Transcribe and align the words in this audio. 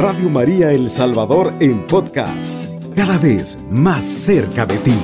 Radio 0.00 0.30
María 0.30 0.70
El 0.70 0.90
Salvador 0.90 1.50
en 1.58 1.84
podcast, 1.84 2.64
cada 2.94 3.18
vez 3.18 3.58
más 3.68 4.06
cerca 4.06 4.64
de 4.64 4.78
ti. 4.78 4.94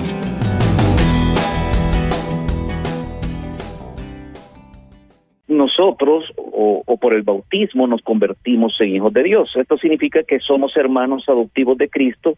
Nosotros, 5.48 6.32
o, 6.36 6.84
por 7.00 7.12
el 7.12 7.22
bautismo, 7.22 7.88
nos 7.88 8.02
convertimos 8.02 8.76
en 8.78 8.94
hijos 8.94 9.12
de 9.12 9.24
Dios. 9.24 9.50
Esto 9.56 9.76
significa 9.78 10.22
que 10.22 10.38
somos 10.38 10.76
hermanos 10.76 11.24
adoptivos 11.26 11.76
de 11.76 11.88
Cristo 11.88 12.36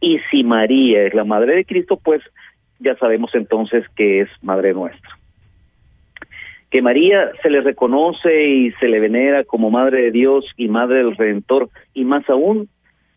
y 0.00 0.20
si 0.30 0.42
María 0.42 1.02
es 1.02 1.12
la 1.12 1.24
madre 1.24 1.54
de 1.54 1.66
Cristo, 1.66 2.00
pues 2.02 2.22
ya 2.78 2.96
sabemos 2.96 3.30
entonces 3.34 3.84
que 3.94 4.22
es 4.22 4.30
madre 4.40 4.72
nuestra 4.72 5.19
que 6.70 6.82
María 6.82 7.32
se 7.42 7.50
le 7.50 7.60
reconoce 7.60 8.46
y 8.46 8.70
se 8.72 8.88
le 8.88 9.00
venera 9.00 9.44
como 9.44 9.70
Madre 9.70 10.02
de 10.02 10.10
Dios 10.12 10.44
y 10.56 10.68
Madre 10.68 10.98
del 10.98 11.16
Redentor, 11.16 11.68
y 11.94 12.04
más 12.04 12.28
aún 12.30 12.68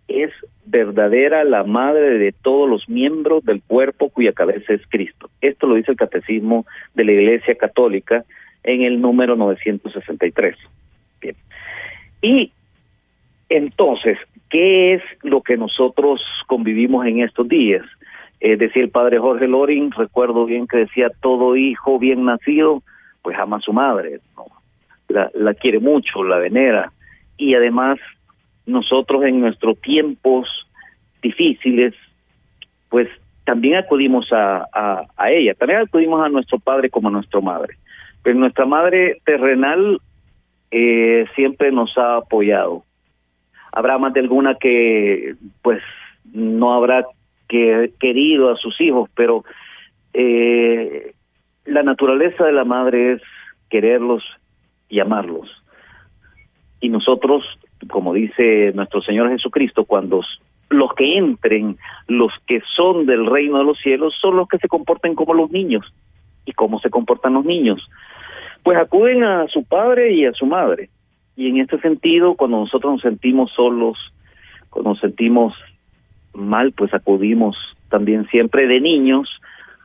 es 0.07 0.31
verdadera 0.65 1.43
la 1.43 1.63
madre 1.63 2.17
de 2.17 2.31
todos 2.31 2.69
los 2.69 2.89
miembros 2.89 3.43
del 3.45 3.61
cuerpo 3.61 4.09
cuya 4.09 4.33
cabeza 4.33 4.73
es 4.73 4.81
Cristo. 4.89 5.29
Esto 5.41 5.67
lo 5.67 5.75
dice 5.75 5.91
el 5.91 5.97
Catecismo 5.97 6.65
de 6.93 7.05
la 7.05 7.11
Iglesia 7.13 7.55
Católica 7.55 8.23
en 8.63 8.81
el 8.81 9.01
número 9.01 9.35
963. 9.35 10.55
Bien. 11.21 11.35
Y 12.21 12.51
entonces, 13.49 14.17
¿qué 14.49 14.95
es 14.95 15.03
lo 15.21 15.41
que 15.41 15.57
nosotros 15.57 16.21
convivimos 16.47 17.05
en 17.05 17.21
estos 17.21 17.47
días? 17.47 17.85
Eh, 18.39 18.57
decía 18.57 18.83
el 18.83 18.89
padre 18.89 19.19
Jorge 19.19 19.47
Loring, 19.47 19.91
recuerdo 19.91 20.45
bien 20.45 20.67
que 20.67 20.77
decía, 20.77 21.09
todo 21.21 21.55
hijo 21.55 21.99
bien 21.99 22.25
nacido 22.25 22.81
pues 23.23 23.37
ama 23.39 23.57
a 23.57 23.61
su 23.61 23.73
madre, 23.73 24.19
¿no? 24.37 24.45
la, 25.09 25.31
la 25.33 25.53
quiere 25.55 25.79
mucho, 25.79 26.23
la 26.23 26.37
venera, 26.37 26.91
y 27.37 27.55
además 27.55 27.99
nosotros 28.65 29.23
en 29.23 29.41
nuestros 29.41 29.79
tiempos 29.81 30.47
difíciles, 31.21 31.93
pues 32.89 33.09
también 33.45 33.75
acudimos 33.75 34.31
a, 34.31 34.67
a, 35.17 35.31
ella, 35.31 35.53
también 35.55 35.81
acudimos 35.81 36.23
a 36.23 36.29
nuestro 36.29 36.59
padre 36.59 36.89
como 36.89 37.09
a 37.09 37.11
nuestra 37.11 37.41
madre. 37.41 37.75
Pero 38.21 38.39
nuestra 38.39 38.65
madre 38.65 39.19
terrenal 39.25 39.99
eh, 40.71 41.25
siempre 41.35 41.71
nos 41.71 41.97
ha 41.97 42.17
apoyado. 42.17 42.83
Habrá 43.71 43.97
más 43.97 44.13
de 44.13 44.21
alguna 44.21 44.55
que 44.55 45.35
pues 45.61 45.81
no 46.31 46.73
habrá 46.73 47.05
que, 47.49 47.91
querido 47.99 48.51
a 48.51 48.57
sus 48.57 48.79
hijos, 48.79 49.09
pero 49.15 49.43
eh, 50.13 51.12
la 51.65 51.83
naturaleza 51.83 52.45
de 52.45 52.51
la 52.51 52.65
madre 52.65 53.13
es 53.13 53.21
quererlos 53.69 54.23
y 54.89 54.99
amarlos. 54.99 55.49
Y 56.79 56.89
nosotros, 56.89 57.43
como 57.89 58.13
dice 58.13 58.71
nuestro 58.75 59.01
Señor 59.01 59.29
Jesucristo, 59.29 59.85
cuando 59.85 60.21
los 60.69 60.93
que 60.93 61.17
entren, 61.17 61.77
los 62.07 62.31
que 62.45 62.61
son 62.75 63.05
del 63.05 63.25
reino 63.25 63.59
de 63.59 63.63
los 63.63 63.79
cielos, 63.79 64.13
son 64.21 64.37
los 64.37 64.47
que 64.47 64.57
se 64.57 64.67
comporten 64.67 65.15
como 65.15 65.33
los 65.33 65.51
niños. 65.51 65.85
¿Y 66.45 66.51
cómo 66.51 66.79
se 66.79 66.89
comportan 66.89 67.33
los 67.33 67.45
niños? 67.45 67.87
Pues 68.63 68.77
acuden 68.77 69.23
a 69.23 69.47
su 69.47 69.63
padre 69.63 70.13
y 70.13 70.25
a 70.25 70.33
su 70.33 70.45
madre. 70.45 70.89
Y 71.35 71.49
en 71.49 71.59
este 71.59 71.79
sentido, 71.79 72.35
cuando 72.35 72.59
nosotros 72.59 72.93
nos 72.93 73.01
sentimos 73.01 73.51
solos, 73.55 73.97
cuando 74.69 74.91
nos 74.91 74.99
sentimos 74.99 75.53
mal, 76.33 76.73
pues 76.73 76.93
acudimos 76.93 77.55
también 77.89 78.27
siempre 78.29 78.67
de 78.67 78.81
niños 78.81 79.29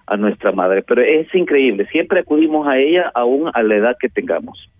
a 0.09 0.17
nuestra 0.17 0.53
madre. 0.53 0.83
Pero 0.83 1.03
es 1.03 1.33
increíble, 1.35 1.87
siempre 1.91 2.21
acudimos 2.21 2.67
a 2.67 2.79
ella 2.79 3.11
aún 3.15 3.51
a 3.53 3.63
la 3.63 3.77
edad 3.77 3.97
que 3.99 4.09
tengamos. 4.09 4.71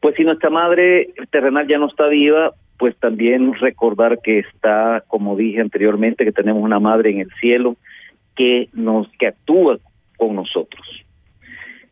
Pues 0.00 0.16
si 0.16 0.24
nuestra 0.24 0.50
madre 0.50 1.10
terrenal 1.30 1.68
ya 1.68 1.78
no 1.78 1.86
está 1.86 2.08
viva, 2.08 2.52
pues 2.78 2.96
también 2.96 3.54
recordar 3.54 4.18
que 4.22 4.40
está, 4.40 5.04
como 5.06 5.36
dije 5.36 5.60
anteriormente, 5.60 6.24
que 6.24 6.32
tenemos 6.32 6.62
una 6.62 6.80
madre 6.80 7.10
en 7.10 7.20
el 7.20 7.30
cielo 7.40 7.76
que 8.34 8.68
nos 8.72 9.08
que 9.18 9.28
actúa 9.28 9.78
con 10.16 10.34
nosotros. 10.34 10.84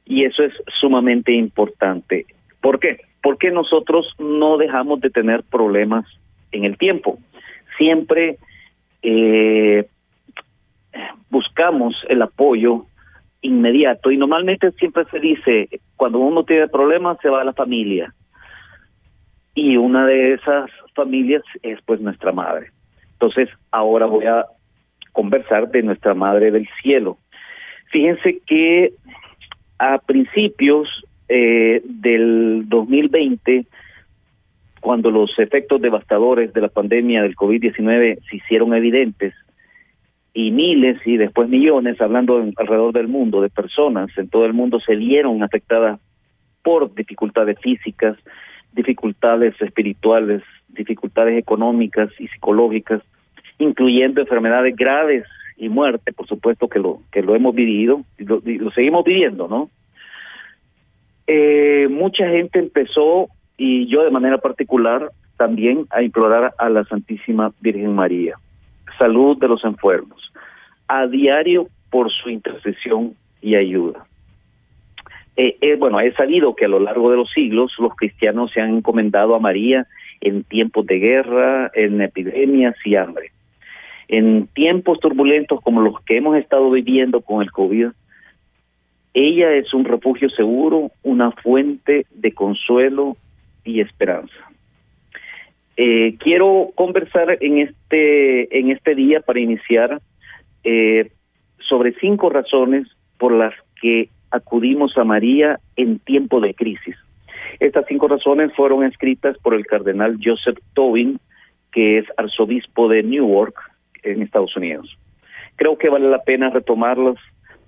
Y 0.04 0.24
eso 0.24 0.42
es 0.42 0.52
sumamente 0.80 1.32
importante. 1.32 2.26
¿Por 2.60 2.80
qué? 2.80 3.02
Porque 3.22 3.52
nosotros 3.52 4.12
no 4.18 4.56
dejamos 4.56 5.00
de 5.00 5.10
tener 5.10 5.44
problemas 5.44 6.06
en 6.50 6.64
el 6.64 6.76
tiempo. 6.76 7.18
Siempre 7.78 8.38
eh, 9.02 9.86
buscamos 11.30 11.94
el 12.08 12.22
apoyo 12.22 12.86
inmediato 13.42 14.10
y 14.10 14.16
normalmente 14.16 14.70
siempre 14.72 15.04
se 15.10 15.18
dice, 15.18 15.68
cuando 15.96 16.18
uno 16.18 16.44
tiene 16.44 16.68
problemas 16.68 17.18
se 17.22 17.28
va 17.28 17.40
a 17.40 17.44
la 17.44 17.52
familia 17.52 18.14
y 19.54 19.76
una 19.76 20.06
de 20.06 20.34
esas 20.34 20.70
familias 20.94 21.42
es 21.62 21.78
pues 21.84 22.00
nuestra 22.00 22.32
madre. 22.32 22.70
Entonces 23.12 23.48
ahora 23.70 24.06
voy 24.06 24.26
a 24.26 24.44
conversar 25.12 25.70
de 25.70 25.82
nuestra 25.82 26.14
madre 26.14 26.50
del 26.50 26.68
cielo. 26.82 27.18
Fíjense 27.90 28.40
que 28.46 28.92
a 29.78 29.98
principios 29.98 30.88
eh, 31.28 31.82
del 31.84 32.64
2020, 32.68 33.66
cuando 34.80 35.10
los 35.10 35.36
efectos 35.38 35.80
devastadores 35.80 36.52
de 36.52 36.60
la 36.60 36.68
pandemia 36.68 37.22
del 37.22 37.36
COVID-19 37.36 38.18
se 38.28 38.36
hicieron 38.36 38.74
evidentes, 38.74 39.34
y 40.32 40.50
miles 40.50 40.98
y 41.04 41.16
después 41.16 41.48
millones, 41.48 42.00
hablando 42.00 42.42
alrededor 42.56 42.92
del 42.92 43.08
mundo, 43.08 43.40
de 43.40 43.50
personas. 43.50 44.10
En 44.16 44.28
todo 44.28 44.46
el 44.46 44.52
mundo 44.52 44.80
se 44.80 44.94
vieron 44.96 45.42
afectadas 45.42 46.00
por 46.62 46.94
dificultades 46.94 47.58
físicas, 47.60 48.16
dificultades 48.72 49.60
espirituales, 49.60 50.42
dificultades 50.68 51.38
económicas 51.38 52.10
y 52.18 52.28
psicológicas, 52.28 53.02
incluyendo 53.58 54.20
enfermedades 54.20 54.76
graves 54.76 55.24
y 55.56 55.68
muerte, 55.68 56.12
por 56.12 56.26
supuesto 56.26 56.68
que 56.68 56.78
lo 56.78 57.00
que 57.12 57.22
lo 57.22 57.34
hemos 57.34 57.54
vivido 57.54 58.02
y 58.18 58.24
lo, 58.24 58.40
y 58.44 58.58
lo 58.58 58.70
seguimos 58.70 59.04
viviendo, 59.04 59.48
¿no? 59.48 59.70
Eh, 61.26 61.86
mucha 61.90 62.28
gente 62.28 62.58
empezó 62.58 63.28
y 63.56 63.86
yo 63.86 64.02
de 64.02 64.10
manera 64.10 64.38
particular 64.38 65.10
también 65.36 65.86
a 65.90 66.02
implorar 66.02 66.54
a 66.58 66.68
la 66.68 66.84
Santísima 66.84 67.52
Virgen 67.60 67.94
María. 67.94 68.36
Salud 68.98 69.38
de 69.38 69.48
los 69.48 69.64
enfermos, 69.64 70.19
a 70.90 71.06
diario 71.06 71.68
por 71.88 72.10
su 72.10 72.30
intercesión 72.30 73.14
y 73.40 73.54
ayuda. 73.54 74.04
Eh, 75.36 75.56
eh, 75.60 75.76
bueno, 75.76 76.00
he 76.00 76.12
sabido 76.14 76.56
que 76.56 76.64
a 76.64 76.68
lo 76.68 76.80
largo 76.80 77.12
de 77.12 77.16
los 77.16 77.30
siglos 77.30 77.72
los 77.78 77.94
cristianos 77.94 78.50
se 78.50 78.60
han 78.60 78.78
encomendado 78.78 79.36
a 79.36 79.38
María 79.38 79.86
en 80.20 80.42
tiempos 80.42 80.84
de 80.86 80.98
guerra, 80.98 81.70
en 81.74 82.00
epidemias 82.00 82.74
y 82.84 82.96
hambre. 82.96 83.30
En 84.08 84.48
tiempos 84.48 84.98
turbulentos 84.98 85.60
como 85.60 85.80
los 85.80 86.00
que 86.02 86.16
hemos 86.16 86.36
estado 86.36 86.68
viviendo 86.72 87.20
con 87.20 87.40
el 87.40 87.52
COVID, 87.52 87.90
ella 89.14 89.52
es 89.52 89.72
un 89.72 89.84
refugio 89.84 90.28
seguro, 90.30 90.90
una 91.04 91.30
fuente 91.30 92.04
de 92.10 92.32
consuelo 92.32 93.16
y 93.64 93.80
esperanza. 93.80 94.34
Eh, 95.76 96.16
quiero 96.18 96.72
conversar 96.74 97.38
en 97.40 97.58
este 97.58 98.58
en 98.58 98.72
este 98.72 98.96
día 98.96 99.20
para 99.20 99.38
iniciar 99.38 100.00
eh, 100.64 101.10
sobre 101.58 101.94
cinco 101.94 102.30
razones 102.30 102.86
por 103.18 103.32
las 103.32 103.54
que 103.80 104.08
acudimos 104.30 104.96
a 104.96 105.04
María 105.04 105.58
en 105.76 105.98
tiempo 105.98 106.40
de 106.40 106.54
crisis. 106.54 106.96
Estas 107.58 107.84
cinco 107.86 108.08
razones 108.08 108.52
fueron 108.54 108.84
escritas 108.84 109.36
por 109.38 109.54
el 109.54 109.66
cardenal 109.66 110.18
Joseph 110.22 110.58
Tobin, 110.74 111.18
que 111.72 111.98
es 111.98 112.06
arzobispo 112.16 112.88
de 112.88 113.02
Newark, 113.02 113.54
en 114.02 114.22
Estados 114.22 114.56
Unidos. 114.56 114.96
Creo 115.56 115.76
que 115.76 115.90
vale 115.90 116.08
la 116.08 116.22
pena 116.22 116.50
retomarlas 116.50 117.16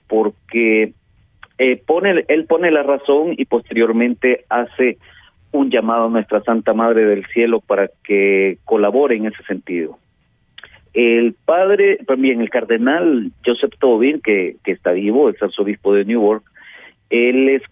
porque 0.08 0.94
eh, 1.58 1.82
pone, 1.86 2.24
él 2.28 2.46
pone 2.46 2.70
la 2.70 2.82
razón 2.82 3.34
y 3.36 3.44
posteriormente 3.44 4.44
hace 4.48 4.98
un 5.52 5.70
llamado 5.70 6.06
a 6.06 6.10
nuestra 6.10 6.42
Santa 6.42 6.72
Madre 6.72 7.04
del 7.04 7.26
Cielo 7.26 7.60
para 7.60 7.90
que 8.02 8.58
colabore 8.64 9.16
en 9.16 9.26
ese 9.26 9.42
sentido. 9.44 9.98
El 10.94 11.34
padre, 11.44 11.98
también 12.06 12.40
el 12.40 12.50
cardenal 12.50 13.32
Joseph 13.44 13.74
Tobin, 13.78 14.20
que, 14.20 14.56
que 14.62 14.72
está 14.72 14.92
vivo, 14.92 15.30
es 15.30 15.42
arzobispo 15.42 15.94
de 15.94 16.04
Newark, 16.04 16.44
él 17.08 17.48
es 17.48 17.62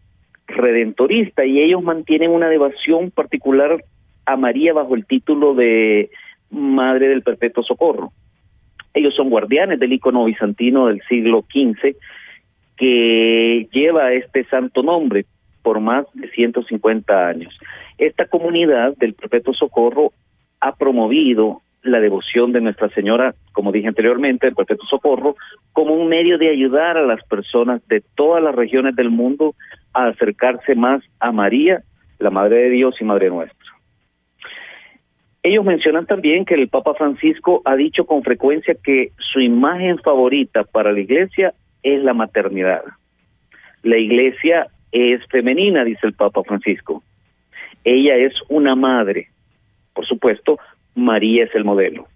redentorista 0.47 1.45
y 1.45 1.61
ellos 1.61 1.83
mantienen 1.83 2.31
una 2.31 2.49
devoción 2.49 3.11
particular 3.11 3.85
a 4.27 4.37
María 4.37 4.73
bajo 4.73 4.95
el 4.95 5.07
título 5.07 5.55
de 5.55 6.11
Madre 6.51 7.09
del 7.09 7.23
Perpetuo 7.23 7.63
Socorro. 7.63 8.13
Ellos 8.93 9.15
son 9.15 9.31
guardianes 9.31 9.79
del 9.79 9.93
icono 9.93 10.25
bizantino 10.25 10.89
del 10.89 11.01
siglo 11.09 11.45
XV 11.53 11.97
que 12.77 13.69
lleva 13.73 14.13
este 14.13 14.45
santo 14.45 14.83
nombre, 14.83 15.27
por 15.63 15.81
más 15.81 16.07
de 16.15 16.31
150 16.31 17.29
años. 17.29 17.57
Esta 17.99 18.27
comunidad 18.27 18.97
del 18.97 19.15
Perpetuo 19.15 19.53
Socorro 19.53 20.13
ha 20.61 20.75
promovido 20.75 21.61
la 21.83 22.01
devoción 22.01 22.53
de 22.53 22.61
Nuestra 22.61 22.89
Señora, 22.91 23.35
como 23.53 23.73
dije 23.73 23.89
anteriormente, 23.89 24.47
del 24.47 24.55
Perpetuo 24.55 24.87
Socorro, 24.87 25.37
como 25.73 25.95
un 25.95 26.09
medio 26.09 26.39
de 26.39 26.51
ayudar 26.51 26.97
a 26.97 27.07
las 27.07 27.25
personas 27.25 27.87
de 27.89 28.03
todas 28.15 28.43
las 28.43 28.55
regiones 28.55 28.97
del 28.97 29.11
mundo 29.11 29.55
a 29.95 30.09
acercarse 30.09 30.75
más 30.75 31.03
a 31.19 31.33
María, 31.33 31.83
la 32.19 32.31
Madre 32.31 32.65
de 32.65 32.71
Dios 32.71 32.97
y 33.01 33.05
Madre 33.05 33.31
nuestra. 33.31 33.57
Ellos 35.43 35.65
mencionan 35.65 36.05
también 36.05 36.45
que 36.45 36.55
el 36.55 36.69
Papa 36.69 36.93
Francisco 36.95 37.63
ha 37.65 37.75
dicho 37.75 38.05
con 38.05 38.23
frecuencia 38.23 38.75
que 38.83 39.13
su 39.33 39.41
imagen 39.41 39.99
favorita 39.99 40.65
para 40.65 40.93
la 40.93 41.01
iglesia 41.01 41.55
es 41.83 42.03
la 42.03 42.13
maternidad. 42.13 42.83
La 43.83 43.97
iglesia 43.97 44.67
es 44.93 45.25
femenina, 45.29 45.83
dice 45.85 46.07
el 46.07 46.13
Papa 46.13 46.43
Francisco. 46.45 47.03
Ella 47.85 48.17
es 48.17 48.35
una 48.51 48.75
madre. 48.75 49.29
Por 49.95 50.07
supuesto, 50.07 50.59
María 50.95 51.45
es 51.45 51.55
el 51.55 51.65
modelo. 51.65 52.07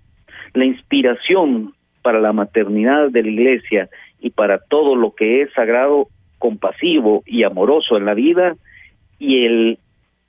La 0.53 0.65
inspiración 0.65 1.75
para 2.03 2.21
la 2.21 2.33
maternidad 2.33 3.11
de 3.11 3.23
la 3.23 3.29
iglesia 3.29 3.89
y 4.21 4.31
para 4.31 4.59
todo 4.59 4.97
lo 4.97 5.15
que 5.15 5.43
es 5.43 5.53
sagrado, 5.53 6.09
compasivo 6.39 7.23
y 7.27 7.45
amoroso 7.45 7.97
en 7.97 8.05
la 8.05 8.15
vida 8.15 8.57
y 9.19 9.47
el 9.47 9.79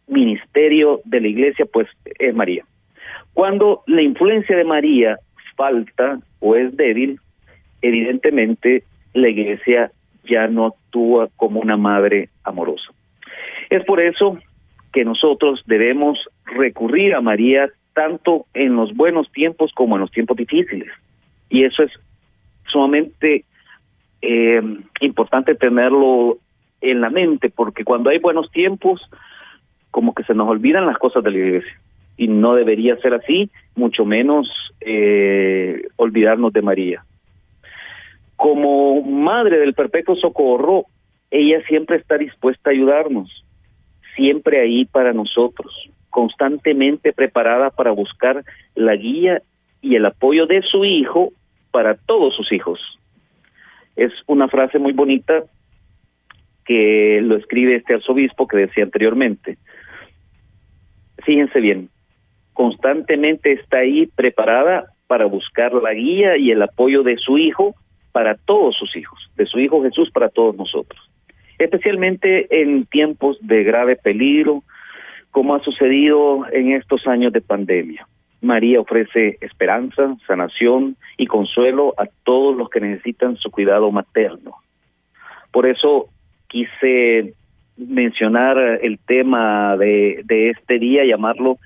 ministerio 0.08 1.02
de 1.06 1.22
la 1.22 1.28
iglesia, 1.28 1.66
pues 1.66 1.88
es 2.20 2.34
María. 2.34 2.64
Cuando 3.34 3.84
la 3.88 4.02
influencia 4.02 4.56
de 4.56 4.64
María 4.64 5.18
falta 5.58 6.20
o 6.40 6.56
es 6.56 6.76
débil, 6.78 7.20
evidentemente 7.82 8.84
la 9.14 9.30
iglesia 9.30 9.92
ya 10.24 10.48
no 10.48 10.68
actúa 10.68 11.30
como 11.36 11.60
una 11.60 11.78
madre 11.78 12.30
amorosa. 12.44 12.94
Es 13.70 13.84
por 13.86 14.00
eso 14.00 14.38
que 14.94 15.04
nosotros 15.04 15.64
debemos 15.66 16.18
recurrir 16.46 17.14
a 17.14 17.22
María 17.22 17.70
tanto 17.96 18.46
en 18.54 18.76
los 18.76 18.94
buenos 18.94 19.32
tiempos 19.32 19.72
como 19.74 19.96
en 19.96 20.02
los 20.02 20.12
tiempos 20.12 20.38
difíciles. 20.38 20.90
Y 21.50 21.64
eso 21.64 21.82
es 21.84 21.92
sumamente 22.68 23.46
eh, 24.22 24.62
importante 25.00 25.56
tenerlo 25.56 26.38
en 26.82 27.02
la 27.02 27.10
mente, 27.10 27.50
porque 27.50 27.84
cuando 27.84 28.10
hay 28.10 28.20
buenos 28.20 28.52
tiempos, 28.52 29.02
como 29.92 30.14
que 30.14 30.24
se 30.24 30.36
nos 30.36 30.48
olvidan 30.50 30.86
las 30.86 30.98
cosas 30.98 31.24
de 31.24 31.32
la 31.32 31.38
iglesia 31.38 31.80
y 32.18 32.28
no 32.28 32.54
debería 32.56 32.98
ser 32.98 33.14
así, 33.14 33.50
mucho 33.76 34.06
menos 34.06 34.48
eh, 34.82 35.88
olvidarnos 35.96 36.54
de 36.54 36.62
María. 36.62 37.06
Como 38.36 39.02
madre 39.02 39.58
del 39.58 39.74
perpetuo 39.74 40.16
socorro, 40.16 40.86
ella 41.32 41.62
siempre 41.68 41.98
está 41.98 42.18
dispuesta 42.18 42.70
a 42.70 42.74
ayudarnos, 42.74 43.44
siempre 44.16 44.62
ahí 44.62 44.86
para 44.86 45.14
nosotros, 45.14 45.90
constantemente 46.16 47.12
preparada 47.12 47.72
para 47.72 47.92
buscar 47.92 48.46
la 48.74 48.96
guía 48.96 49.42
y 49.82 49.98
el 49.98 50.06
apoyo 50.06 50.46
de 50.46 50.62
su 50.62 50.86
hijo 50.86 51.34
para 51.72 51.96
todos 51.96 52.34
sus 52.34 52.54
hijos. 52.54 52.80
Es 53.98 54.14
una 54.26 54.48
frase 54.48 54.80
muy 54.80 54.94
bonita 54.94 55.44
que 56.64 57.20
lo 57.22 57.36
escribe 57.36 57.76
este 57.76 57.96
arzobispo 57.96 58.48
que 58.48 58.56
decía 58.56 58.86
anteriormente. 58.86 59.58
Fíjense 61.26 61.60
bien, 61.60 61.90
constantemente 62.54 63.52
está 63.52 63.80
ahí 63.80 64.08
preparada 64.08 64.86
para 65.08 65.26
buscar 65.26 65.74
la 65.74 65.94
guía 65.94 66.38
y 66.38 66.52
el 66.52 66.62
apoyo 66.62 67.04
de 67.04 67.18
su 67.18 67.38
Hijo 67.38 67.76
para 68.14 68.36
todos 68.36 68.78
sus 68.78 68.96
hijos, 68.96 69.20
de 69.36 69.48
su 69.48 69.60
Hijo 69.60 69.84
Jesús 69.84 70.10
para 70.12 70.30
todos 70.30 70.56
nosotros, 70.56 71.12
especialmente 71.60 72.48
en 72.62 72.86
tiempos 72.86 73.38
de 73.42 73.66
grave 73.66 73.98
peligro, 73.98 74.64
como 75.36 75.54
ha 75.54 75.60
sucedido 75.60 76.46
en 76.54 76.72
estos 76.72 77.06
años 77.08 77.34
de 77.34 77.42
pandemia. 77.42 78.08
María 78.40 78.80
ofrece 78.80 79.38
esperanza, 79.42 80.16
sanación 80.26 80.96
y 81.18 81.28
consuelo 81.28 81.94
a 81.98 82.06
todos 82.24 82.56
los 82.56 82.70
que 82.70 82.80
necesitan 82.80 83.36
su 83.36 83.52
cuidado 83.52 83.92
materno. 83.92 84.56
Por 85.52 85.66
eso 85.68 86.08
quise 86.48 87.34
mencionar 87.76 88.58
el 88.82 88.98
tema 88.98 89.76
de, 89.76 90.22
de 90.24 90.52
este 90.52 90.80
día, 90.80 91.04
llamarlo 91.04 91.58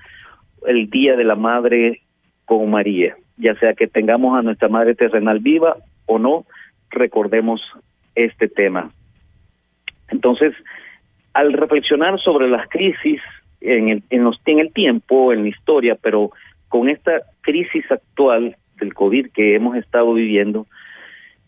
el 0.66 0.90
Día 0.90 1.14
de 1.14 1.22
la 1.22 1.36
Madre 1.36 2.00
con 2.46 2.68
María, 2.72 3.14
ya 3.36 3.54
sea 3.60 3.74
que 3.74 3.86
tengamos 3.86 4.36
a 4.36 4.42
nuestra 4.42 4.68
Madre 4.68 4.96
terrenal 4.96 5.38
viva 5.38 5.76
o 6.06 6.18
no, 6.18 6.44
recordemos 6.90 7.62
este 8.16 8.48
tema. 8.48 8.90
Entonces, 10.08 10.54
al 11.34 11.52
reflexionar 11.52 12.18
sobre 12.18 12.50
las 12.50 12.68
crisis 12.68 13.20
en 13.60 13.88
el, 13.88 14.02
en, 14.10 14.24
los, 14.24 14.40
el 14.46 14.72
tiempo, 14.72 15.32
en 15.32 15.42
la 15.42 15.48
historia, 15.48 15.96
pero 16.00 16.30
con 16.68 16.88
esta 16.88 17.22
crisis 17.40 17.84
actual 17.90 18.56
del 18.78 18.94
COVID 18.94 19.30
que 19.32 19.54
hemos 19.54 19.76
estado 19.76 20.14
viviendo 20.14 20.66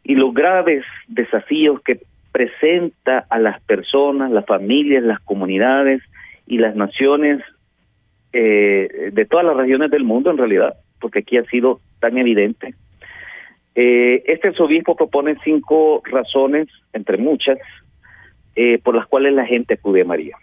y 0.05 0.15
los 0.15 0.35
graves 0.35 0.85
desafíos 1.09 1.81
que 1.83 2.01
presenta 2.33 3.27
a 3.31 3.39
las 3.39 3.61
personas, 3.63 4.31
las 4.31 4.47
familias, 4.47 5.03
las 5.03 5.21
comunidades 5.21 6.03
y 6.47 6.59
las 6.59 6.75
naciones 6.75 7.43
eh, 8.33 9.11
de 9.13 9.25
todas 9.27 9.45
las 9.45 9.57
regiones 9.57 9.91
del 9.91 10.05
mundo 10.05 10.31
en 10.31 10.39
realidad, 10.39 10.75
porque 11.01 11.21
aquí 11.21 11.37
ha 11.37 11.45
sido 11.45 11.81
tan 12.01 12.17
evidente. 12.19 12.75
Eh, 13.75 14.23
este 14.27 14.49
arzobispo 14.49 14.97
propone 14.97 15.37
cinco 15.45 16.03
razones, 16.05 16.69
entre 16.93 17.17
muchas, 17.17 17.59
eh, 18.57 18.79
por 18.79 18.95
las 18.95 19.07
cuales 19.07 19.35
la 19.35 19.47
gente 19.47 19.75
acude 19.75 20.03
a 20.03 20.07
María. 20.07 20.37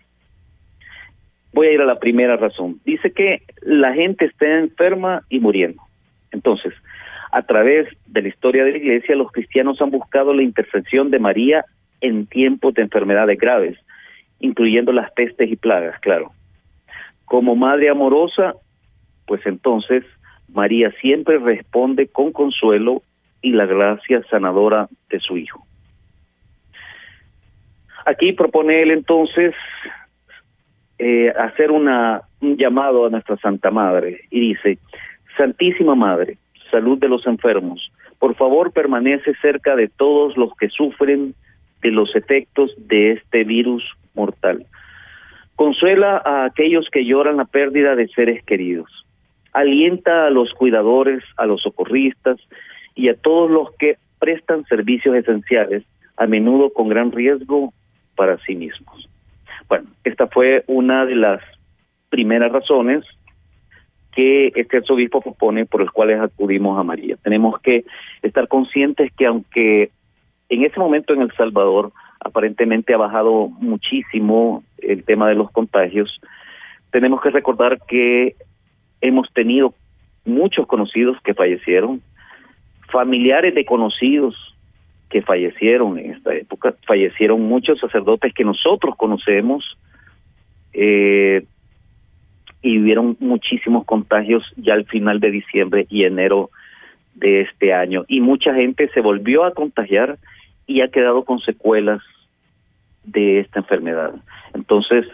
Voy 1.54 1.68
a 1.68 1.72
ir 1.74 1.82
a 1.82 1.86
la 1.86 2.00
primera 2.00 2.38
razón. 2.38 2.80
Dice 2.86 3.12
que 3.12 3.42
la 3.62 3.94
gente 3.94 4.26
está 4.26 4.60
enferma 4.60 5.24
y 5.30 5.40
muriendo. 5.40 5.82
Entonces, 6.32 6.74
a 7.32 7.42
través 7.44 7.88
de 8.08 8.22
la 8.22 8.28
historia 8.28 8.64
de 8.64 8.72
la 8.72 8.78
Iglesia, 8.78 9.16
los 9.16 9.32
cristianos 9.32 9.82
han 9.82 9.92
buscado 9.92 10.34
la 10.34 10.44
intercesión 10.44 11.12
de 11.12 11.20
María 11.20 11.66
en 12.02 12.28
tiempos 12.28 12.74
de 12.74 12.84
enfermedades 12.84 13.38
graves, 13.38 13.78
incluyendo 14.40 14.92
las 14.92 15.12
pestes 15.12 15.52
y 15.52 15.56
plagas, 15.56 16.00
claro. 16.00 16.32
Como 17.26 17.56
madre 17.56 17.90
amorosa, 17.90 18.56
pues 19.26 19.46
entonces 19.46 20.04
María 20.54 20.92
siempre 21.02 21.38
responde 21.38 22.08
con 22.08 22.32
consuelo 22.32 23.04
y 23.42 23.52
la 23.52 23.66
gracia 23.66 24.24
sanadora 24.30 24.88
de 25.10 25.20
su 25.20 25.38
Hijo. 25.38 25.66
Aquí 28.06 28.34
propone 28.34 28.82
él 28.82 28.92
entonces 28.92 29.54
eh, 31.00 31.34
hacer 31.38 31.72
una, 31.72 32.22
un 32.42 32.58
llamado 32.58 33.06
a 33.06 33.10
nuestra 33.10 33.38
Santa 33.38 33.72
Madre 33.72 34.22
y 34.30 34.50
dice, 34.50 34.78
Santísima 35.38 35.96
Madre, 35.96 36.38
salud 36.70 37.00
de 37.00 37.08
los 37.08 37.26
enfermos, 37.26 37.92
por 38.20 38.36
favor 38.36 38.74
permanece 38.74 39.34
cerca 39.42 39.76
de 39.76 39.88
todos 39.88 40.36
los 40.38 40.54
que 40.58 40.70
sufren 40.70 41.34
de 41.82 41.92
los 41.92 42.16
efectos 42.16 42.74
de 42.78 43.14
este 43.14 43.46
virus 43.46 43.84
mortal. 44.14 44.66
Consuela 45.56 46.22
a 46.24 46.46
aquellos 46.46 46.90
que 46.92 47.06
lloran 47.06 47.38
la 47.38 47.46
pérdida 47.46 47.96
de 47.96 48.08
seres 48.10 48.44
queridos. 48.44 49.06
Alienta 49.54 50.28
a 50.28 50.30
los 50.30 50.54
cuidadores, 50.54 51.24
a 51.38 51.46
los 51.46 51.62
socorristas 51.62 52.38
y 52.96 53.10
a 53.10 53.16
todos 53.16 53.50
los 53.50 53.74
que 53.76 53.98
prestan 54.20 54.66
servicios 54.66 55.16
esenciales, 55.16 55.84
a 56.18 56.28
menudo 56.28 56.72
con 56.72 56.90
gran 56.90 57.12
riesgo 57.12 57.74
para 58.16 58.38
sí 58.40 58.56
mismos. 58.56 59.09
Bueno, 59.70 59.86
esta 60.04 60.28
fue 60.28 60.64
una 60.68 61.06
de 61.06 61.16
las 61.16 61.42
primeras 62.10 62.52
razones 62.52 63.06
que 64.12 64.52
este 64.56 64.78
arzobispo 64.78 65.22
propone 65.22 65.68
por 65.68 65.82
las 65.82 65.92
cuales 65.92 66.20
acudimos 66.20 66.78
a 66.80 66.84
María. 66.84 67.16
Tenemos 67.24 67.60
que 67.62 67.86
estar 68.24 68.48
conscientes 68.48 69.12
que 69.16 69.28
aunque 69.28 69.92
en 70.50 70.66
ese 70.66 70.80
momento 70.80 71.14
en 71.14 71.22
El 71.22 71.32
Salvador 71.34 71.94
aparentemente 72.20 72.94
ha 72.94 72.98
bajado 72.98 73.50
muchísimo 73.60 74.64
el 74.80 75.04
tema 75.04 75.30
de 75.30 75.36
los 75.36 75.52
contagios, 75.52 76.20
tenemos 76.92 77.22
que 77.22 77.30
recordar 77.30 77.80
que 77.88 78.36
hemos 79.02 79.32
tenido 79.34 79.76
muchos 80.26 80.66
conocidos 80.66 81.18
que 81.24 81.36
fallecieron, 81.36 82.02
familiares 82.92 83.54
de 83.54 83.66
conocidos 83.66 84.36
que 85.10 85.22
fallecieron 85.22 85.98
en 85.98 86.12
esta 86.12 86.34
época, 86.36 86.76
fallecieron 86.86 87.42
muchos 87.42 87.80
sacerdotes 87.80 88.34
que 88.34 88.44
nosotros 88.44 88.96
conocemos 88.96 89.78
eh, 90.74 91.46
y 92.62 92.80
hubieron 92.80 93.18
muchísimos 93.20 93.86
contagios 93.86 94.44
ya 94.56 94.74
al 94.74 94.86
final 94.86 95.20
de 95.20 95.32
diciembre 95.32 95.88
y 95.90 96.04
enero 96.04 96.52
de 97.16 97.42
este 97.42 97.74
año 97.74 98.06
y 98.08 98.22
mucha 98.22 98.54
gente 98.54 98.90
se 98.94 99.02
volvió 99.02 99.44
a 99.44 99.54
contagiar 99.54 100.18
y 100.68 100.82
ha 100.82 100.90
quedado 100.90 101.24
con 101.24 101.40
secuelas 101.40 102.02
de 103.04 103.40
esta 103.40 103.60
enfermedad. 103.60 104.14
Entonces, 104.54 105.08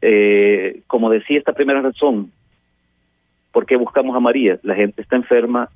eh, 0.00 0.80
como 0.86 1.10
decía 1.10 1.38
esta 1.38 1.52
primera 1.52 1.82
razón, 1.82 2.32
¿por 3.52 3.66
qué 3.66 3.76
buscamos 3.76 4.16
a 4.16 4.20
María? 4.20 4.58
La 4.62 4.74
gente 4.74 5.02
está 5.02 5.16
enferma 5.16 5.68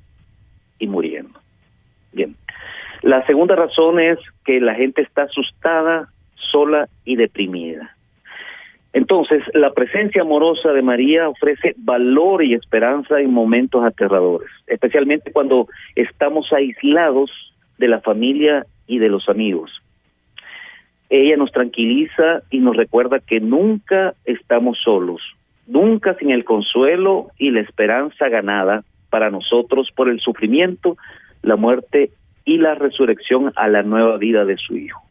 y 0.78 0.86
muriendo. 0.86 1.38
Bien. 2.12 2.34
La 3.02 3.26
segunda 3.26 3.56
razón 3.56 3.98
es 4.00 4.18
que 4.44 4.60
la 4.60 4.74
gente 4.74 5.02
está 5.02 5.22
asustada, 5.24 6.08
sola 6.34 6.88
y 7.04 7.16
deprimida. 7.16 7.96
Entonces, 8.92 9.42
la 9.54 9.72
presencia 9.72 10.22
amorosa 10.22 10.72
de 10.72 10.82
María 10.82 11.28
ofrece 11.28 11.74
valor 11.78 12.44
y 12.44 12.54
esperanza 12.54 13.20
en 13.20 13.32
momentos 13.32 13.84
aterradores, 13.84 14.48
especialmente 14.66 15.32
cuando 15.32 15.66
estamos 15.96 16.52
aislados 16.52 17.30
de 17.78 17.88
la 17.88 18.00
familia 18.00 18.66
y 18.86 18.98
de 18.98 19.08
los 19.08 19.28
amigos. 19.28 19.70
Ella 21.08 21.36
nos 21.36 21.52
tranquiliza 21.52 22.42
y 22.50 22.60
nos 22.60 22.76
recuerda 22.76 23.18
que 23.18 23.40
nunca 23.40 24.14
estamos 24.24 24.78
solos, 24.82 25.22
nunca 25.66 26.14
sin 26.14 26.30
el 26.30 26.44
consuelo 26.44 27.28
y 27.38 27.50
la 27.50 27.60
esperanza 27.60 28.28
ganada 28.28 28.84
para 29.10 29.30
nosotros 29.30 29.90
por 29.94 30.08
el 30.08 30.20
sufrimiento, 30.20 30.96
la 31.42 31.56
muerte 31.56 32.10
y 32.44 32.58
la 32.58 32.74
resurrección 32.74 33.52
a 33.56 33.68
la 33.68 33.82
nueva 33.82 34.16
vida 34.16 34.44
de 34.44 34.56
su 34.56 34.76
Hijo. 34.76 35.02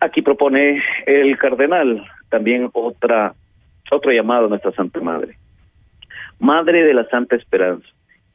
Aquí 0.00 0.22
propone 0.22 0.82
el 1.06 1.38
cardenal 1.38 2.04
también 2.28 2.70
otra 2.72 3.34
otro 3.90 4.10
llamado 4.10 4.46
a 4.46 4.48
nuestra 4.48 4.72
Santa 4.72 5.00
Madre. 5.00 5.36
Madre 6.38 6.82
de 6.84 6.94
la 6.94 7.04
Santa 7.04 7.36
Esperanza, 7.36 7.86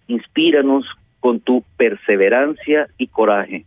inspíranos 0.07 0.85
con 1.19 1.39
tu 1.39 1.63
perseverancia 1.77 2.87
y 2.97 3.07
coraje. 3.07 3.65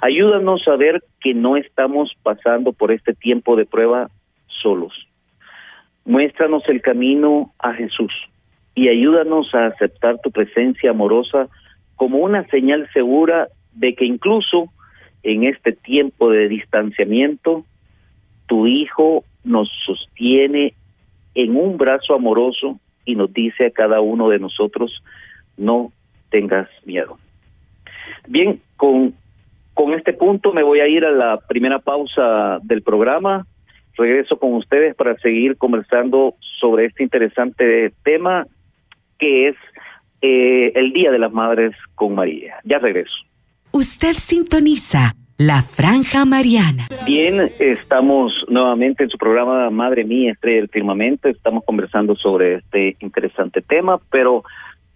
Ayúdanos 0.00 0.66
a 0.68 0.76
ver 0.76 1.02
que 1.20 1.34
no 1.34 1.56
estamos 1.56 2.12
pasando 2.22 2.72
por 2.72 2.92
este 2.92 3.12
tiempo 3.12 3.56
de 3.56 3.66
prueba 3.66 4.08
solos. 4.46 4.94
Muéstranos 6.04 6.62
el 6.68 6.80
camino 6.80 7.52
a 7.58 7.74
Jesús 7.74 8.12
y 8.74 8.88
ayúdanos 8.88 9.54
a 9.54 9.66
aceptar 9.66 10.18
tu 10.22 10.30
presencia 10.30 10.90
amorosa 10.90 11.48
como 12.02 12.18
una 12.18 12.44
señal 12.48 12.88
segura 12.92 13.46
de 13.74 13.94
que 13.94 14.04
incluso 14.04 14.72
en 15.22 15.44
este 15.44 15.70
tiempo 15.70 16.30
de 16.30 16.48
distanciamiento, 16.48 17.64
tu 18.48 18.66
Hijo 18.66 19.22
nos 19.44 19.70
sostiene 19.86 20.74
en 21.36 21.54
un 21.56 21.78
brazo 21.78 22.16
amoroso 22.16 22.80
y 23.04 23.14
nos 23.14 23.32
dice 23.32 23.66
a 23.66 23.70
cada 23.70 24.00
uno 24.00 24.28
de 24.30 24.40
nosotros, 24.40 25.00
no 25.56 25.92
tengas 26.28 26.68
miedo. 26.84 27.18
Bien, 28.26 28.60
con, 28.76 29.14
con 29.72 29.94
este 29.94 30.12
punto 30.12 30.52
me 30.52 30.64
voy 30.64 30.80
a 30.80 30.88
ir 30.88 31.04
a 31.04 31.12
la 31.12 31.38
primera 31.38 31.78
pausa 31.78 32.58
del 32.64 32.82
programa. 32.82 33.46
Regreso 33.96 34.40
con 34.40 34.54
ustedes 34.54 34.96
para 34.96 35.16
seguir 35.18 35.56
conversando 35.56 36.34
sobre 36.58 36.86
este 36.86 37.04
interesante 37.04 37.92
tema 38.02 38.48
que 39.20 39.46
es 39.46 39.56
eh, 40.22 40.72
el 40.74 40.92
Día 40.92 41.10
de 41.10 41.18
las 41.18 41.32
Madres 41.32 41.74
con 41.94 42.14
María. 42.14 42.54
Ya 42.64 42.78
regreso. 42.78 43.12
Usted 43.72 44.14
sintoniza 44.14 45.14
la 45.38 45.62
Franja 45.62 46.24
Mariana. 46.24 46.86
Bien, 47.04 47.50
estamos 47.58 48.32
nuevamente 48.48 49.02
en 49.02 49.10
su 49.10 49.18
programa 49.18 49.68
Madre 49.70 50.04
Mía, 50.04 50.32
Estrella 50.32 50.60
del 50.60 50.68
Firmamento. 50.68 51.28
Estamos 51.28 51.64
conversando 51.64 52.14
sobre 52.14 52.56
este 52.56 52.96
interesante 53.00 53.60
tema, 53.60 53.98
pero 54.10 54.44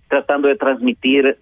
tratando 0.08 0.46
de 0.46 0.56
transmitir 0.56 1.36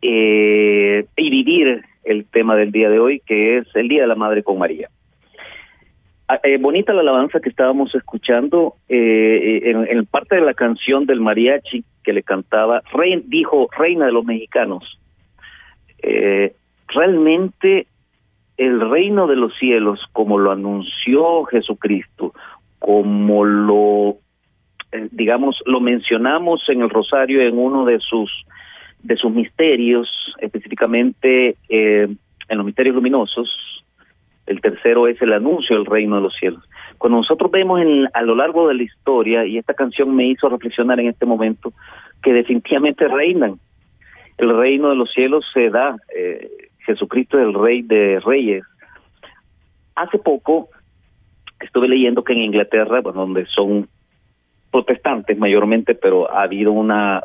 eh, 0.00 1.06
y 1.16 1.30
vivir 1.30 1.82
el 2.04 2.26
tema 2.26 2.54
del 2.54 2.70
día 2.70 2.88
de 2.88 3.00
hoy, 3.00 3.20
que 3.26 3.58
es 3.58 3.66
el 3.74 3.88
Día 3.88 4.02
de 4.02 4.08
la 4.08 4.14
Madre 4.14 4.44
con 4.44 4.58
María. 4.58 4.88
Ah, 6.28 6.40
eh, 6.42 6.58
bonita 6.58 6.92
la 6.92 7.00
alabanza 7.00 7.40
que 7.40 7.48
estábamos 7.48 7.94
escuchando 7.94 8.74
eh, 8.88 9.60
en, 9.64 9.86
en, 9.88 10.06
parte 10.06 10.36
de 10.36 10.42
la 10.42 10.54
canción 10.54 11.06
del 11.06 11.20
mariachi 11.20 11.84
que 12.06 12.12
le 12.12 12.22
cantaba, 12.22 12.82
dijo 13.24 13.68
Reina 13.76 14.06
de 14.06 14.12
los 14.12 14.24
Mexicanos. 14.24 14.98
Eh, 16.00 16.54
realmente 16.86 17.88
el 18.56 18.80
reino 18.88 19.26
de 19.26 19.34
los 19.34 19.52
cielos, 19.58 20.00
como 20.12 20.38
lo 20.38 20.52
anunció 20.52 21.44
Jesucristo, 21.46 22.32
como 22.78 23.44
lo, 23.44 24.18
eh, 24.92 25.08
digamos, 25.10 25.60
lo 25.66 25.80
mencionamos 25.80 26.62
en 26.68 26.82
el 26.82 26.90
rosario 26.90 27.42
en 27.42 27.58
uno 27.58 27.84
de 27.84 27.98
sus 27.98 28.30
de 29.02 29.16
sus 29.16 29.32
misterios, 29.32 30.08
específicamente 30.40 31.56
eh, 31.68 32.08
en 32.48 32.56
los 32.56 32.66
misterios 32.66 32.94
luminosos. 32.94 33.75
El 34.46 34.60
tercero 34.60 35.08
es 35.08 35.20
el 35.20 35.32
anuncio 35.32 35.76
del 35.76 35.86
reino 35.86 36.16
de 36.16 36.22
los 36.22 36.36
cielos. 36.36 36.62
Cuando 36.98 37.18
nosotros 37.18 37.50
vemos 37.50 37.80
en, 37.80 38.08
a 38.14 38.22
lo 38.22 38.34
largo 38.34 38.68
de 38.68 38.74
la 38.74 38.82
historia, 38.82 39.44
y 39.44 39.58
esta 39.58 39.74
canción 39.74 40.14
me 40.14 40.26
hizo 40.26 40.48
reflexionar 40.48 41.00
en 41.00 41.08
este 41.08 41.26
momento, 41.26 41.72
que 42.22 42.32
definitivamente 42.32 43.08
reinan. 43.08 43.58
El 44.38 44.56
reino 44.56 44.90
de 44.90 44.96
los 44.96 45.10
cielos 45.12 45.44
se 45.52 45.70
da, 45.70 45.96
eh, 46.14 46.48
Jesucristo 46.78 47.38
es 47.38 47.46
el 47.46 47.54
rey 47.54 47.82
de 47.82 48.20
reyes. 48.20 48.64
Hace 49.94 50.18
poco 50.18 50.68
estuve 51.60 51.88
leyendo 51.88 52.22
que 52.22 52.34
en 52.34 52.40
Inglaterra, 52.40 53.00
bueno, 53.00 53.20
donde 53.22 53.46
son 53.46 53.88
protestantes 54.70 55.38
mayormente, 55.38 55.94
pero 55.94 56.30
ha 56.30 56.42
habido 56.42 56.72
una 56.72 57.24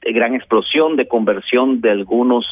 gran 0.00 0.34
explosión 0.34 0.96
de 0.96 1.08
conversión 1.08 1.80
de 1.80 1.90
algunos 1.90 2.46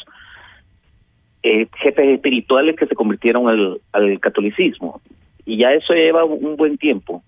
eh, 1.49 1.69
jefes 1.77 2.09
espirituales 2.09 2.75
que 2.75 2.87
se 2.87 2.97
convirtieron 2.97 3.49
al, 3.93 4.21
catolicismo. 4.21 5.01
Y 5.45 5.59
ya 5.59 5.73
eso 5.75 5.95
lleva 5.95 6.25
un 6.25 6.57
buen 6.57 6.77
tiempo. 6.77 7.23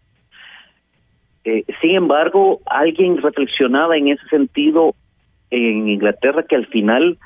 Eh, 1.45 1.63
sin 1.81 1.95
embargo, 1.95 2.61
alguien 2.67 3.19
reflexionaba 3.19 3.97
en 3.97 4.09
ese 4.09 4.27
sentido 4.29 4.97
en 5.51 5.89
Inglaterra 5.89 6.43
que 6.43 6.57
al 6.57 6.67
final, 6.67 7.17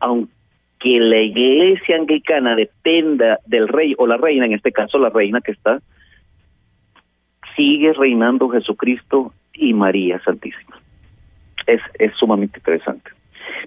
aunque 0.00 0.32
que 0.80 0.98
la 0.98 1.20
iglesia 1.20 1.94
anglicana 1.94 2.56
dependa 2.56 3.38
del 3.46 3.68
rey 3.68 3.94
o 3.96 4.08
la 4.08 4.16
reina, 4.16 4.46
en 4.46 4.54
este 4.54 4.72
caso 4.72 4.98
la 4.98 5.10
reina 5.10 5.40
que 5.40 5.52
está, 5.52 5.80
sigue 7.54 7.92
reinando 7.92 8.48
Jesucristo 8.48 9.32
y 9.54 9.74
María 9.74 10.20
Santísima. 10.24 10.76
Es 11.68 12.12
sumamente 12.18 12.58
interesante. 12.58 13.12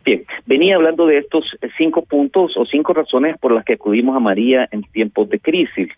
Bien, 0.04 0.24
venía 0.46 0.76
hablando 0.76 1.06
de 1.06 1.18
estos 1.18 1.46
cinco 1.78 2.04
puntos 2.04 2.56
o 2.58 2.66
cinco 2.66 2.94
razones 2.94 3.38
por 3.38 3.52
las 3.52 3.66
que 3.66 3.74
acudimos 3.74 4.16
a 4.16 4.20
María 4.20 4.68
en 4.72 4.84
tiempos 4.84 5.30
de 5.30 5.40
crisis. 5.40 5.90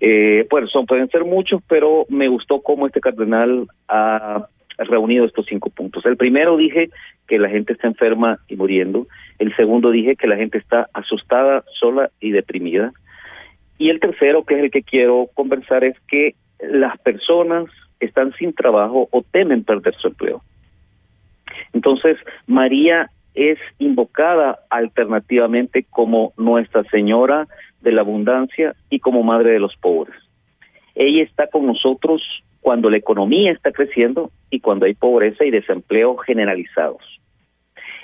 Eh, 0.00 0.46
pues 0.50 0.70
son, 0.70 0.86
pueden 0.86 1.08
ser 1.08 1.24
muchos, 1.24 1.62
pero 1.68 2.06
me 2.08 2.28
gustó 2.28 2.60
cómo 2.60 2.86
este 2.86 3.00
cardenal 3.00 3.66
ha 3.88 4.46
reunido 4.78 5.24
estos 5.24 5.46
cinco 5.46 5.70
puntos. 5.70 6.04
El 6.04 6.16
primero 6.16 6.56
dije 6.56 6.90
que 7.26 7.38
la 7.38 7.48
gente 7.48 7.72
está 7.72 7.86
enferma 7.86 8.38
y 8.48 8.56
muriendo. 8.56 9.06
El 9.38 9.54
segundo 9.56 9.90
dije 9.90 10.16
que 10.16 10.26
la 10.26 10.36
gente 10.36 10.58
está 10.58 10.88
asustada, 10.92 11.64
sola 11.78 12.10
y 12.20 12.30
deprimida. 12.30 12.92
Y 13.78 13.90
el 13.90 14.00
tercero, 14.00 14.44
que 14.44 14.54
es 14.54 14.64
el 14.64 14.70
que 14.70 14.82
quiero 14.82 15.28
conversar, 15.34 15.84
es 15.84 15.98
que 16.08 16.34
las 16.60 16.98
personas 16.98 17.66
están 18.00 18.32
sin 18.34 18.52
trabajo 18.54 19.08
o 19.10 19.22
temen 19.22 19.64
perder 19.64 19.94
su 19.96 20.08
empleo. 20.08 20.42
Entonces, 21.72 22.16
María 22.46 23.10
es 23.34 23.58
invocada 23.78 24.58
alternativamente 24.70 25.84
como 25.90 26.32
Nuestra 26.36 26.84
Señora 26.84 27.46
de 27.80 27.92
la 27.92 28.00
Abundancia 28.00 28.74
y 28.90 28.98
como 29.00 29.22
Madre 29.22 29.52
de 29.52 29.60
los 29.60 29.76
Pobres. 29.76 30.16
Ella 30.94 31.22
está 31.22 31.46
con 31.46 31.66
nosotros 31.66 32.22
cuando 32.62 32.90
la 32.90 32.96
economía 32.96 33.52
está 33.52 33.70
creciendo 33.70 34.30
y 34.50 34.60
cuando 34.60 34.86
hay 34.86 34.94
pobreza 34.94 35.44
y 35.44 35.50
desempleo 35.50 36.16
generalizados. 36.16 37.02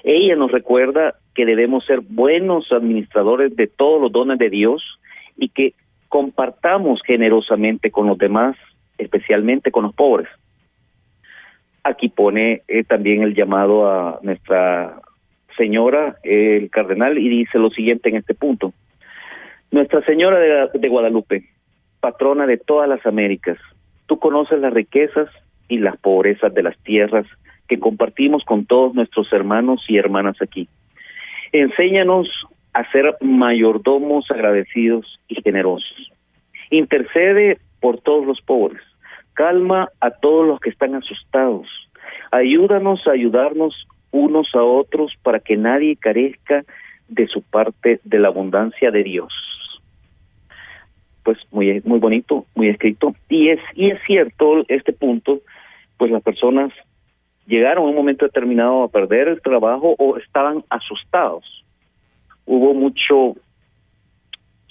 Ella 0.04 0.36
nos 0.36 0.52
recuerda 0.52 1.14
que 1.34 1.46
debemos 1.46 1.84
ser 1.86 2.00
buenos 2.00 2.70
administradores 2.70 3.56
de 3.56 3.66
todos 3.66 4.00
los 4.00 4.12
dones 4.12 4.38
de 4.38 4.50
Dios 4.50 4.82
y 5.36 5.48
que 5.48 5.74
compartamos 6.08 7.00
generosamente 7.06 7.90
con 7.90 8.06
los 8.06 8.18
demás, 8.18 8.56
especialmente 8.98 9.70
con 9.70 9.84
los 9.84 9.94
pobres. 9.94 10.28
Aquí 11.84 12.08
pone 12.08 12.62
eh, 12.68 12.84
también 12.84 13.22
el 13.22 13.34
llamado 13.34 13.90
a 13.90 14.20
nuestra 14.22 15.00
señora, 15.56 16.16
el 16.22 16.70
cardenal, 16.70 17.18
y 17.18 17.28
dice 17.28 17.58
lo 17.58 17.70
siguiente 17.70 18.08
en 18.08 18.16
este 18.16 18.34
punto. 18.34 18.72
Nuestra 19.70 20.02
Señora 20.04 20.38
de, 20.38 20.78
de 20.78 20.88
Guadalupe, 20.88 21.44
patrona 22.00 22.46
de 22.46 22.58
todas 22.58 22.88
las 22.88 23.04
Américas, 23.06 23.58
tú 24.06 24.18
conoces 24.18 24.60
las 24.60 24.72
riquezas 24.72 25.28
y 25.68 25.78
las 25.78 25.96
pobrezas 25.96 26.52
de 26.52 26.62
las 26.62 26.76
tierras 26.82 27.26
que 27.68 27.78
compartimos 27.78 28.44
con 28.44 28.66
todos 28.66 28.94
nuestros 28.94 29.32
hermanos 29.32 29.82
y 29.88 29.96
hermanas 29.96 30.36
aquí. 30.42 30.68
Enséñanos 31.52 32.28
a 32.74 32.90
ser 32.92 33.16
mayordomos 33.20 34.30
agradecidos 34.30 35.18
y 35.28 35.40
generosos. 35.42 36.12
Intercede 36.70 37.58
por 37.80 38.00
todos 38.00 38.26
los 38.26 38.40
pobres. 38.42 38.82
Calma 39.34 39.88
a 40.00 40.10
todos 40.10 40.46
los 40.46 40.60
que 40.60 40.70
están 40.70 40.94
asustados. 40.94 41.66
Ayúdanos 42.30 43.06
a 43.06 43.12
ayudarnos 43.12 43.86
unos 44.10 44.54
a 44.54 44.62
otros 44.62 45.14
para 45.22 45.40
que 45.40 45.56
nadie 45.56 45.96
carezca 45.96 46.64
de 47.08 47.26
su 47.26 47.42
parte 47.42 48.00
de 48.04 48.18
la 48.18 48.28
abundancia 48.28 48.90
de 48.90 49.02
Dios. 49.02 49.32
Pues 51.24 51.38
muy 51.50 51.80
muy 51.84 51.98
bonito, 51.98 52.46
muy 52.54 52.68
escrito 52.68 53.14
y 53.28 53.50
es 53.50 53.60
y 53.74 53.90
es 53.90 54.00
cierto 54.06 54.64
este 54.68 54.92
punto, 54.92 55.40
pues 55.96 56.10
las 56.10 56.22
personas 56.22 56.72
llegaron 57.46 57.84
en 57.84 57.90
un 57.90 57.96
momento 57.96 58.24
determinado 58.24 58.82
a 58.82 58.88
perder 58.88 59.28
el 59.28 59.40
trabajo 59.40 59.94
o 59.98 60.16
estaban 60.16 60.64
asustados. 60.68 61.64
Hubo 62.44 62.74
mucho 62.74 63.36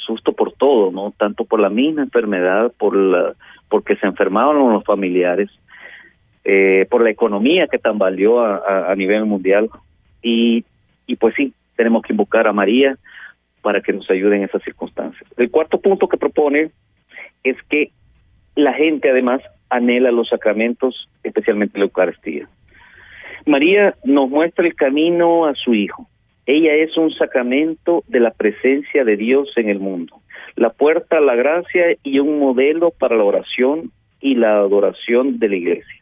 susto 0.05 0.34
por 0.34 0.53
todo, 0.53 0.91
¿no? 0.91 1.13
Tanto 1.17 1.46
por 1.46 1.60
la 1.60 1.70
misma 1.70 2.03
enfermedad, 2.03 2.72
por 2.77 2.96
la, 2.96 3.34
porque 3.70 3.96
se 3.96 4.05
enfermaron 4.05 4.74
los 4.74 4.84
familiares, 4.84 5.50
eh, 6.43 6.88
por 6.89 7.03
la 7.03 7.10
economía 7.10 7.67
que 7.67 7.77
tambaleó 7.77 8.41
a, 8.41 8.91
a, 8.91 8.96
nivel 8.96 9.25
mundial. 9.25 9.70
Y, 10.22 10.65
y 11.08 11.15
pues 11.15 11.36
sí, 11.36 11.53
tenemos 11.75 12.03
que 12.03 12.13
invocar 12.13 12.48
a 12.48 12.53
María 12.53 12.98
para 13.62 13.81
que 13.81 13.93
nos 13.93 14.10
ayude 14.10 14.38
en 14.38 14.43
esas 14.43 14.63
circunstancias. 14.63 15.29
El 15.38 15.51
cuarto 15.51 15.79
punto 15.79 16.08
que 16.08 16.17
propone 16.17 16.72
es 17.43 17.58
que 17.70 17.91
la 18.55 18.74
gente 18.74 19.10
además 19.10 19.41
anhela 19.70 20.12
los 20.12 20.29
sacramentos, 20.29 21.08
especialmente 21.24 21.77
la 21.77 21.86
Eucaristía. 21.86 22.48
María 23.46 23.96
nos 24.03 24.29
muestra 24.29 24.65
el 24.65 24.75
camino 24.75 25.46
a 25.46 25.55
su 25.55 25.74
Hijo. 25.74 26.08
Ella 26.45 26.74
es 26.74 26.98
un 26.98 27.12
sacramento 27.12 28.03
de 28.07 28.19
la 28.19 28.31
presencia 28.31 29.03
de 29.03 29.15
Dios 29.15 29.51
en 29.55 29.69
el 29.69 29.79
mundo, 29.79 30.21
la 30.55 30.71
puerta 30.71 31.17
a 31.17 31.21
la 31.21 31.36
gracia 31.36 31.95
y 32.03 32.19
un 32.19 32.39
modelo 32.39 32.91
para 32.91 33.15
la 33.15 33.24
oración 33.24 33.91
y 34.19 34.36
la 34.36 34.57
adoración 34.57 35.39
de 35.39 35.50
la 35.50 35.55
Iglesia. 35.55 36.01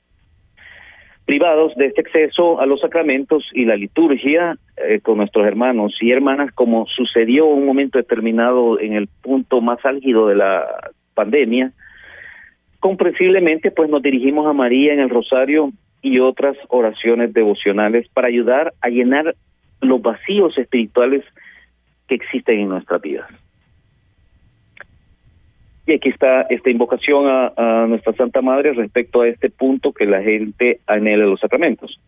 Privados 1.25 1.75
de 1.75 1.87
este 1.87 2.01
acceso 2.01 2.59
a 2.59 2.65
los 2.65 2.81
sacramentos 2.81 3.47
y 3.53 3.65
la 3.65 3.75
liturgia 3.75 4.57
eh, 4.77 4.99
con 5.01 5.17
nuestros 5.17 5.45
hermanos 5.45 5.95
y 6.01 6.11
hermanas, 6.11 6.51
como 6.53 6.87
sucedió 6.87 7.45
en 7.45 7.59
un 7.59 7.65
momento 7.67 7.99
determinado 7.99 8.79
en 8.79 8.93
el 8.93 9.07
punto 9.21 9.61
más 9.61 9.85
álgido 9.85 10.27
de 10.27 10.35
la 10.35 10.65
pandemia, 11.13 11.71
comprensiblemente 12.79 13.71
pues 13.71 13.89
nos 13.89 14.01
dirigimos 14.01 14.47
a 14.47 14.53
María 14.53 14.93
en 14.93 15.01
el 15.01 15.09
rosario 15.09 15.71
y 16.01 16.19
otras 16.19 16.57
oraciones 16.69 17.33
devocionales 17.33 18.07
para 18.09 18.29
ayudar 18.29 18.73
a 18.81 18.89
llenar 18.89 19.35
los 19.81 20.01
vacíos 20.01 20.57
espirituales 20.57 21.23
que 22.07 22.15
existen 22.15 22.59
en 22.59 22.69
nuestras 22.69 23.01
vidas. 23.01 23.29
Y 25.89 25.93
aquí 25.93 26.09
está 26.09 26.43
esta 26.43 26.69
invocación 26.69 27.25
a, 27.27 27.87
nuestra 27.87 28.13
Santa 28.13 28.41
Madre 28.41 28.73
respecto 28.73 29.21
a 29.21 29.27
este 29.27 29.49
punto 29.49 29.91
que 29.91 30.05
la 30.05 30.21
gente 30.21 30.79
anhela 30.85 31.25
los 31.25 31.39
sacramentos. 31.39 31.99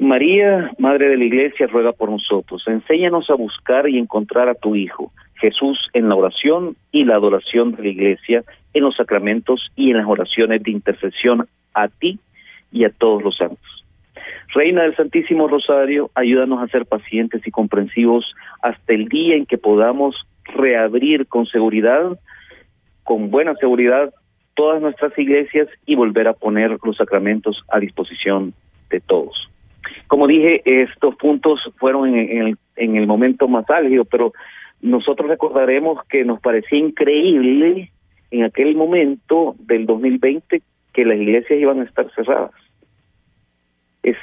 María, 0.00 0.72
Madre 0.78 1.08
de 1.08 1.16
la 1.16 1.24
Iglesia, 1.24 1.68
ruega 1.68 1.92
por 1.92 2.10
nosotros. 2.10 2.64
Enséñanos 2.66 3.30
a 3.30 3.34
buscar 3.34 3.88
y 3.88 3.98
encontrar 3.98 4.48
a 4.48 4.54
tu 4.54 4.74
Hijo, 4.74 5.12
Jesús, 5.34 5.78
en 5.92 6.08
la 6.08 6.16
oración 6.16 6.76
y 6.90 7.04
la 7.04 7.14
adoración 7.14 7.72
de 7.72 7.82
la 7.84 7.88
Iglesia, 7.88 8.42
en 8.74 8.82
los 8.82 8.96
sacramentos 8.96 9.70
y 9.76 9.90
en 9.90 9.98
las 9.98 10.06
oraciones 10.06 10.62
de 10.64 10.70
intercesión 10.72 11.46
a 11.74 11.86
ti 11.86 12.18
y 12.72 12.84
a 12.84 12.90
todos 12.90 13.22
los 13.22 13.36
santos. 13.36 13.67
Reina 14.54 14.82
del 14.82 14.96
Santísimo 14.96 15.46
Rosario, 15.46 16.10
ayúdanos 16.14 16.62
a 16.62 16.68
ser 16.68 16.86
pacientes 16.86 17.46
y 17.46 17.50
comprensivos 17.50 18.34
hasta 18.62 18.94
el 18.94 19.08
día 19.08 19.36
en 19.36 19.44
que 19.44 19.58
podamos 19.58 20.16
reabrir 20.44 21.26
con 21.26 21.46
seguridad, 21.46 22.18
con 23.04 23.30
buena 23.30 23.54
seguridad, 23.56 24.12
todas 24.54 24.80
nuestras 24.80 25.16
iglesias 25.18 25.68
y 25.84 25.94
volver 25.94 26.28
a 26.28 26.32
poner 26.32 26.78
los 26.82 26.96
sacramentos 26.96 27.62
a 27.68 27.78
disposición 27.78 28.54
de 28.90 29.00
todos. 29.00 29.50
Como 30.06 30.26
dije, 30.26 30.62
estos 30.64 31.14
puntos 31.16 31.60
fueron 31.76 32.14
en, 32.14 32.46
el, 32.46 32.58
en 32.76 32.96
el 32.96 33.06
momento 33.06 33.48
más 33.48 33.68
álgido, 33.68 34.04
pero 34.06 34.32
nosotros 34.80 35.28
recordaremos 35.28 36.02
que 36.08 36.24
nos 36.24 36.40
parecía 36.40 36.78
increíble 36.78 37.90
en 38.30 38.44
aquel 38.44 38.74
momento 38.74 39.54
del 39.58 39.86
2020 39.86 40.62
que 40.92 41.04
las 41.04 41.18
iglesias 41.18 41.60
iban 41.60 41.80
a 41.80 41.84
estar 41.84 42.10
cerradas. 42.14 42.52
Es 44.02 44.16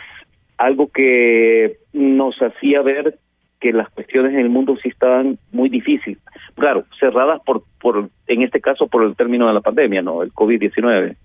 algo 0.57 0.89
que 0.89 1.77
nos 1.93 2.35
hacía 2.41 2.81
ver 2.81 3.17
que 3.59 3.73
las 3.73 3.89
cuestiones 3.89 4.33
en 4.33 4.39
el 4.39 4.49
mundo 4.49 4.77
sí 4.81 4.89
estaban 4.89 5.37
muy 5.51 5.69
difíciles. 5.69 6.19
Claro, 6.55 6.85
cerradas 6.99 7.41
por, 7.45 7.63
por, 7.79 8.09
en 8.27 8.41
este 8.41 8.61
caso, 8.61 8.87
por 8.87 9.03
el 9.03 9.15
término 9.15 9.47
de 9.47 9.53
la 9.53 9.61
pandemia, 9.61 10.01
¿no? 10.01 10.23
El 10.23 10.33
COVID-19. 10.33 11.15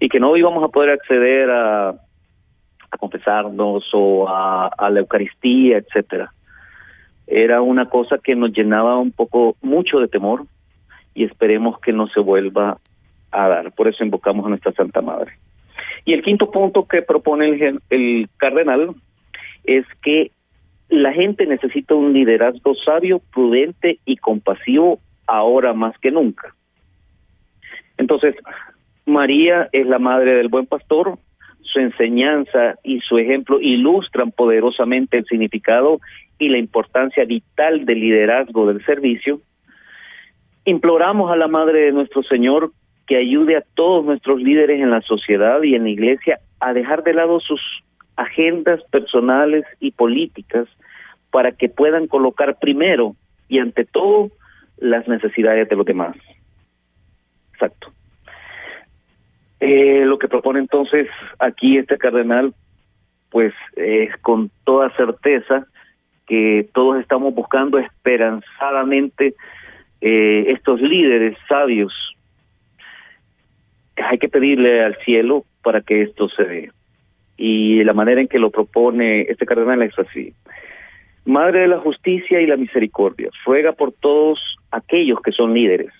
Y 0.00 0.08
que 0.08 0.20
no 0.20 0.36
íbamos 0.36 0.64
a 0.64 0.68
poder 0.68 0.90
acceder 0.90 1.50
a, 1.50 1.94
a 2.90 2.96
confesarnos 2.98 3.84
o 3.92 4.28
a, 4.28 4.90
la 4.90 5.00
Eucaristía, 5.00 5.78
etcétera. 5.78 6.32
Era 7.26 7.60
una 7.60 7.88
cosa 7.88 8.18
que 8.18 8.34
nos 8.34 8.52
llenaba 8.52 8.96
un 8.98 9.12
poco, 9.12 9.56
mucho 9.60 9.98
de 9.98 10.08
temor, 10.08 10.46
y 11.14 11.24
esperemos 11.24 11.78
que 11.80 11.92
no 11.92 12.08
se 12.08 12.20
vuelva 12.20 12.78
a 13.30 13.48
dar. 13.48 13.72
Por 13.72 13.88
eso 13.88 14.04
invocamos 14.04 14.46
a 14.46 14.50
nuestra 14.50 14.72
Santa 14.72 15.02
Madre. 15.02 15.32
Y 16.04 16.12
el 16.12 16.22
quinto 16.22 16.50
punto 16.50 16.86
que 16.86 17.02
propone 17.02 17.48
el, 17.48 17.80
el 17.90 18.28
cardenal 18.36 18.94
es 19.64 19.84
que 20.02 20.30
la 20.88 21.12
gente 21.12 21.46
necesita 21.46 21.94
un 21.94 22.12
liderazgo 22.12 22.74
sabio, 22.74 23.20
prudente 23.32 23.98
y 24.04 24.16
compasivo 24.16 25.00
ahora 25.26 25.74
más 25.74 25.96
que 25.98 26.10
nunca. 26.10 26.54
Entonces, 27.98 28.34
María 29.04 29.68
es 29.72 29.86
la 29.86 29.98
madre 29.98 30.34
del 30.34 30.48
buen 30.48 30.66
pastor, 30.66 31.18
su 31.60 31.80
enseñanza 31.80 32.76
y 32.82 33.00
su 33.00 33.18
ejemplo 33.18 33.60
ilustran 33.60 34.32
poderosamente 34.32 35.18
el 35.18 35.24
significado 35.26 36.00
y 36.38 36.48
la 36.48 36.58
importancia 36.58 37.24
vital 37.24 37.84
del 37.84 38.00
liderazgo 38.00 38.66
del 38.66 38.84
servicio, 38.86 39.40
Imploramos 40.68 41.32
a 41.32 41.36
la 41.36 41.48
Madre 41.48 41.86
de 41.86 41.92
nuestro 41.92 42.22
Señor 42.22 42.72
que 43.08 43.16
ayude 43.16 43.56
a 43.56 43.64
todos 43.74 44.04
nuestros 44.04 44.40
líderes 44.40 44.80
en 44.80 44.90
la 44.90 45.00
sociedad 45.00 45.62
y 45.62 45.74
en 45.74 45.84
la 45.84 45.90
iglesia 45.90 46.38
a 46.60 46.74
dejar 46.74 47.02
de 47.02 47.14
lado 47.14 47.40
sus 47.40 47.60
agendas 48.16 48.82
personales 48.90 49.64
y 49.80 49.92
políticas 49.92 50.68
para 51.30 51.52
que 51.52 51.68
puedan 51.68 52.06
colocar 52.06 52.58
primero 52.58 53.16
y 53.48 53.60
ante 53.60 53.86
todo 53.86 54.30
las 54.76 55.08
necesidades 55.08 55.68
de 55.68 55.76
los 55.76 55.86
demás. 55.86 56.16
Exacto. 57.54 57.92
Eh, 59.60 60.04
lo 60.04 60.18
que 60.18 60.28
propone 60.28 60.60
entonces 60.60 61.08
aquí 61.38 61.78
este 61.78 61.96
cardenal, 61.96 62.54
pues 63.30 63.54
es 63.76 64.16
con 64.18 64.50
toda 64.64 64.94
certeza 64.96 65.66
que 66.26 66.68
todos 66.74 67.00
estamos 67.00 67.34
buscando 67.34 67.78
esperanzadamente 67.78 69.34
eh, 70.00 70.44
estos 70.48 70.80
líderes 70.80 71.36
sabios, 71.48 72.07
hay 74.02 74.18
que 74.18 74.28
pedirle 74.28 74.84
al 74.84 74.96
cielo 75.04 75.44
para 75.62 75.80
que 75.80 76.02
esto 76.02 76.28
se 76.28 76.44
dé. 76.44 76.70
Y 77.36 77.84
la 77.84 77.92
manera 77.92 78.20
en 78.20 78.28
que 78.28 78.38
lo 78.38 78.50
propone 78.50 79.22
este 79.22 79.46
cardenal 79.46 79.82
es 79.82 79.98
así. 79.98 80.34
Madre 81.24 81.60
de 81.60 81.68
la 81.68 81.78
justicia 81.78 82.40
y 82.40 82.46
la 82.46 82.56
misericordia, 82.56 83.28
ruega 83.44 83.72
por 83.72 83.92
todos 83.92 84.40
aquellos 84.70 85.20
que 85.20 85.32
son 85.32 85.54
líderes. 85.54 85.92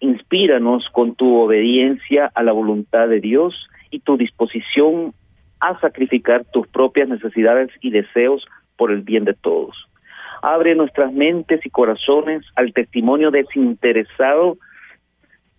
Inspíranos 0.00 0.88
con 0.92 1.14
tu 1.14 1.36
obediencia 1.36 2.30
a 2.34 2.42
la 2.42 2.52
voluntad 2.52 3.08
de 3.08 3.20
Dios 3.20 3.68
y 3.90 4.00
tu 4.00 4.16
disposición 4.16 5.12
a 5.60 5.78
sacrificar 5.80 6.44
tus 6.52 6.66
propias 6.68 7.08
necesidades 7.08 7.70
y 7.80 7.90
deseos 7.90 8.44
por 8.76 8.90
el 8.92 9.02
bien 9.02 9.24
de 9.24 9.34
todos 9.34 9.76
abre 10.42 10.74
nuestras 10.74 11.12
mentes 11.12 11.64
y 11.64 11.70
corazones 11.70 12.44
al 12.56 12.72
testimonio 12.72 13.30
desinteresado 13.30 14.56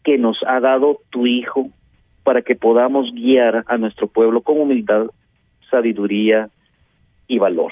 que 0.04 0.18
nos 0.18 0.38
ha 0.48 0.60
dado 0.60 1.00
tu 1.10 1.28
Hijo 1.28 1.70
para 2.24 2.42
que 2.42 2.56
podamos 2.56 3.12
guiar 3.14 3.64
a 3.68 3.78
nuestro 3.78 4.08
pueblo 4.08 4.42
con 4.42 4.60
humildad, 4.60 5.08
sabiduría 5.70 6.50
y 7.28 7.40
valor. 7.40 7.72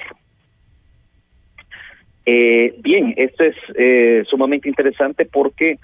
Eh, 2.26 2.76
bien, 2.80 3.14
esto 3.18 3.44
es 3.44 3.56
eh, 3.76 4.24
sumamente 4.30 4.70
interesante 4.70 5.26
porque 5.26 5.80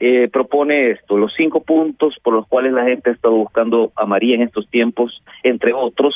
eh, 0.00 0.28
propone 0.32 0.90
esto, 0.90 1.16
los 1.16 1.32
cinco 1.36 1.62
puntos 1.62 2.16
por 2.22 2.34
los 2.34 2.46
cuales 2.46 2.72
la 2.72 2.84
gente 2.84 3.10
ha 3.10 3.12
estado 3.12 3.36
buscando 3.36 3.92
a 3.94 4.06
María 4.06 4.34
en 4.34 4.42
estos 4.42 4.68
tiempos, 4.68 5.22
entre 5.42 5.72
otros, 5.72 6.14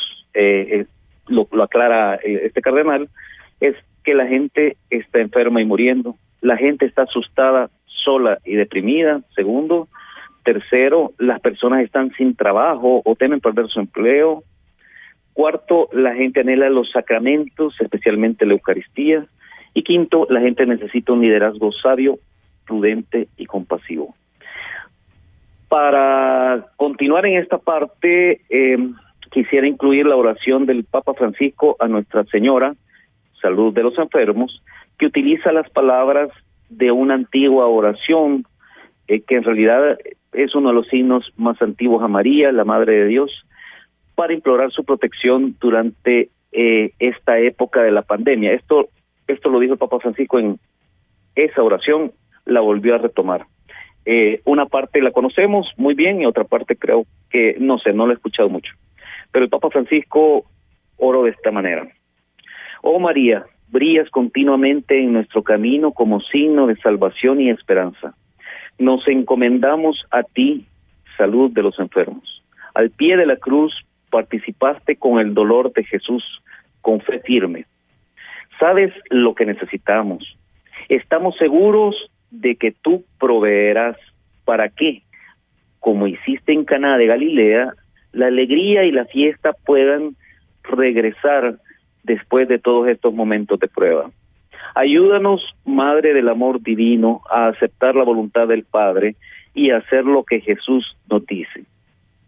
lo, 1.27 1.49
lo 1.51 1.63
aclara 1.63 2.15
este 2.17 2.63
cardenal, 2.63 3.09
es 3.61 3.77
que 4.05 4.15
la 4.15 4.27
gente 4.27 4.77
está 4.89 5.21
enferma 5.21 5.61
y 5.61 5.65
muriendo, 5.65 6.17
la 6.41 6.57
gente 6.57 6.87
está 6.87 7.03
asustada, 7.03 7.71
sola 8.09 8.39
y 8.43 8.55
deprimida. 8.55 9.21
Segundo, 9.35 9.87
tercero, 10.43 11.13
las 11.19 11.41
personas 11.41 11.85
están 11.85 12.11
sin 12.17 12.35
trabajo 12.35 13.03
o 13.05 13.15
temen 13.17 13.41
perder 13.41 13.69
su 13.69 13.81
empleo. 13.81 14.45
Cuarto, 15.35 15.91
la 15.93 16.15
gente 16.15 16.41
anhela 16.41 16.71
los 16.71 16.91
sacramentos, 16.91 17.75
especialmente 17.81 18.47
la 18.47 18.55
Eucaristía. 18.55 19.27
Y 19.75 19.83
quinto, 19.83 20.27
la 20.31 20.41
gente 20.41 20.65
necesita 20.65 21.13
un 21.13 21.21
liderazgo 21.21 21.71
sabio, 21.71 22.19
prudente 22.67 23.29
y 23.37 23.45
compasivo. 23.45 24.15
Para 25.69 26.65
continuar 26.77 27.27
en 27.27 27.37
esta 27.37 27.59
parte, 27.59 28.41
eh, 28.49 28.79
quisiera 29.31 29.67
incluir 29.69 30.07
la 30.07 30.17
oración 30.17 30.65
del 30.65 30.85
Papa 30.85 31.13
Francisco 31.13 31.77
a 31.79 31.89
Nuestra 31.89 32.25
Señora, 32.25 32.75
Salud 33.43 33.75
de 33.75 33.83
los 33.83 33.99
Enfermos, 33.99 34.63
que 34.99 35.05
utiliza 35.05 35.53
las 35.53 35.69
palabras 35.69 36.31
de 36.69 36.91
una 36.91 37.15
antigua 37.15 37.67
oración, 37.67 38.45
eh, 39.07 39.21
que 39.21 39.37
en 39.37 39.45
realidad 39.45 39.99
es 40.33 40.55
uno 40.55 40.69
de 40.69 40.75
los 40.75 40.89
signos 40.89 41.33
más 41.37 41.61
antiguos 41.63 42.03
a 42.03 42.09
María, 42.09 42.53
la 42.53 42.65
Madre 42.65 43.01
de 43.01 43.07
Dios, 43.07 43.31
para 44.15 44.33
implorar 44.33 44.71
su 44.73 44.85
protección 44.85 45.57
durante 45.61 46.29
eh, 46.53 46.93
esta 46.99 47.39
época 47.39 47.83
de 47.83 47.93
la 47.93 48.03
pandemia. 48.03 48.53
Esto, 48.53 48.89
esto 49.27 49.49
lo 49.49 49.61
dijo 49.61 49.75
el 49.75 49.79
Papa 49.79 50.01
Francisco 50.01 50.39
en 50.39 50.59
esa 51.35 51.63
oración, 51.63 52.13
la 52.45 52.61
volvió 52.61 52.95
a 52.95 52.99
retomar. 52.99 53.47
Eh, 54.05 54.41
una 54.45 54.67
parte 54.67 55.03
la 55.03 55.11
conocemos 55.11 55.71
muy 55.77 55.95
bien 55.95 56.21
y 56.21 56.27
otra 56.27 56.45
parte 56.45 56.77
creo 56.77 57.05
que, 57.31 57.57
no 57.61 57.79
sé, 57.79 57.93
no 57.93 58.07
la 58.07 58.15
he 58.15 58.17
escuchado 58.17 58.49
mucho. 58.49 58.73
Pero 59.31 59.45
el 59.45 59.51
Papa 59.51 59.71
Francisco 59.71 60.45
oró 60.97 61.25
de 61.25 61.31
esta 61.31 61.51
manera. 61.51 61.87
Oh 62.83 62.99
María, 62.99 63.45
brillas 63.71 64.09
continuamente 64.11 64.99
en 64.99 65.13
nuestro 65.13 65.43
camino 65.43 65.93
como 65.93 66.21
signo 66.21 66.67
de 66.67 66.77
salvación 66.77 67.41
y 67.41 67.51
esperanza. 67.51 68.15
Nos 68.79 69.07
encomendamos 69.09 70.07
a 70.11 70.23
ti, 70.23 70.67
salud 71.17 71.51
de 71.51 71.63
los 71.63 71.79
enfermos. 71.79 72.43
Al 72.75 72.91
pie 72.91 73.17
de 73.17 73.27
la 73.27 73.37
cruz 73.37 73.75
participaste 74.11 74.97
con 74.97 75.19
el 75.19 75.35
dolor 75.35 75.73
de 75.73 75.85
Jesús 75.85 76.25
con 76.81 77.01
fe 77.01 77.21
firme. 77.21 77.67
Sabes 78.59 78.93
lo 79.11 79.35
que 79.35 79.45
necesitamos. 79.45 80.37
Estamos 80.89 81.37
seguros 81.37 81.97
de 82.31 82.57
que 82.57 82.73
tú 82.73 83.05
proveerás 83.19 83.97
para 84.45 84.69
que, 84.69 85.03
como 85.81 86.07
hiciste 86.07 86.53
en 86.53 86.65
Caná 86.65 86.97
de 86.97 87.07
Galilea, 87.07 87.73
la 88.13 88.27
alegría 88.27 88.85
y 88.85 88.93
la 88.93 89.05
fiesta 89.05 89.53
puedan 89.67 90.17
regresar 90.63 91.59
después 92.09 92.49
de 92.49 92.59
todos 92.59 92.89
estos 92.89 93.15
momentos 93.15 93.61
de 93.61 93.69
prueba. 93.69 94.11
Ayúdanos, 94.75 95.55
Madre 95.65 96.15
del 96.15 96.29
Amor 96.29 96.61
Divino, 96.61 97.21
a 97.31 97.49
aceptar 97.49 97.95
la 97.95 98.05
voluntad 98.05 98.49
del 98.49 98.65
Padre 98.65 99.15
y 99.55 99.71
a 99.71 99.77
hacer 99.77 100.05
lo 100.05 100.25
que 100.25 100.41
Jesús 100.41 100.97
nos 101.09 101.25
dice. 101.27 101.65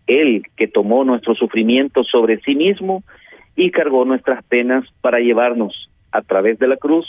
Él 0.07 0.43
que 0.57 0.69
tomó 0.69 1.05
nuestro 1.05 1.35
sufrimiento 1.35 2.05
sobre 2.05 2.41
sí 2.41 2.55
mismo 2.55 3.03
y 3.57 3.71
cargó 3.71 4.05
nuestras 4.05 4.45
penas 4.45 4.85
para 5.01 5.19
llevarnos 5.21 5.91
a 6.13 6.23
través 6.23 6.59
de 6.59 6.69
la 6.69 6.77
cruz 6.77 7.07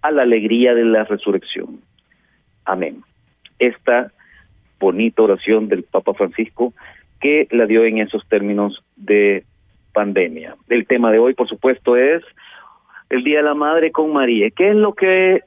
a 0.00 0.10
la 0.10 0.22
alegría 0.22 0.74
de 0.74 0.84
la 0.84 1.04
resurrección. 1.04 1.80
Amén. 2.64 3.02
Esta 3.58 4.10
bonita 4.80 5.22
oración 5.22 5.68
del 5.68 5.84
Papa 5.84 6.14
Francisco 6.14 6.72
que 7.20 7.46
la 7.50 7.66
dio 7.66 7.84
en 7.84 7.98
esos 7.98 8.26
términos 8.28 8.82
de 8.96 9.44
pandemia. 9.92 10.56
El 10.68 10.86
tema 10.86 11.10
de 11.10 11.18
hoy, 11.18 11.34
por 11.34 11.48
supuesto, 11.48 11.96
es 11.96 12.22
el 13.10 13.24
Día 13.24 13.38
de 13.38 13.44
la 13.44 13.54
Madre 13.54 13.92
con 13.92 14.12
María. 14.12 14.50
¿Qué 14.50 14.70
es 14.70 14.76
lo 14.76 14.94
que 14.94 15.42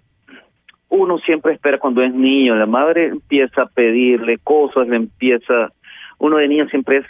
uno 0.90 1.18
siempre 1.20 1.54
espera 1.54 1.80
cuando 1.80 2.02
es 2.02 2.14
niño? 2.14 2.56
La 2.56 2.66
madre 2.66 3.08
empieza 3.08 3.64
a 3.64 3.68
pedirle 3.68 4.38
cosas, 4.38 4.88
le 4.88 4.98
empieza... 4.98 5.72
Uno 6.18 6.38
de 6.38 6.48
niño 6.48 6.68
siempre 6.70 6.98
es 6.98 7.06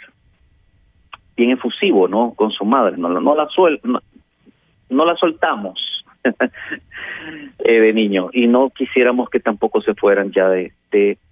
bien 1.36 1.50
efusivo, 1.50 2.08
¿no? 2.08 2.32
Con 2.34 2.50
su 2.50 2.64
madre, 2.64 2.96
no, 2.96 3.08
no 3.08 3.34
la 3.34 3.46
suel, 3.48 3.80
no, 3.84 5.04
la 5.04 5.14
soltamos 5.16 6.04
eh, 7.58 7.80
de 7.80 7.92
niño 7.92 8.30
y 8.32 8.46
no 8.46 8.70
quisiéramos 8.70 9.28
que 9.28 9.40
tampoco 9.40 9.82
se 9.82 9.94
fueran 9.94 10.32
ya 10.32 10.48
de, 10.48 10.72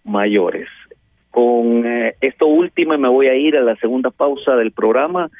mayores. 0.04 0.68
Con 1.30 1.86
eh, 1.86 2.14
esto 2.20 2.46
último 2.46 2.98
me 2.98 3.08
voy 3.08 3.28
a 3.28 3.34
ir 3.34 3.56
a 3.56 3.62
la 3.62 3.74
segunda 3.76 4.10
pausa 4.10 4.54
del 4.56 4.72
programa 4.72 5.30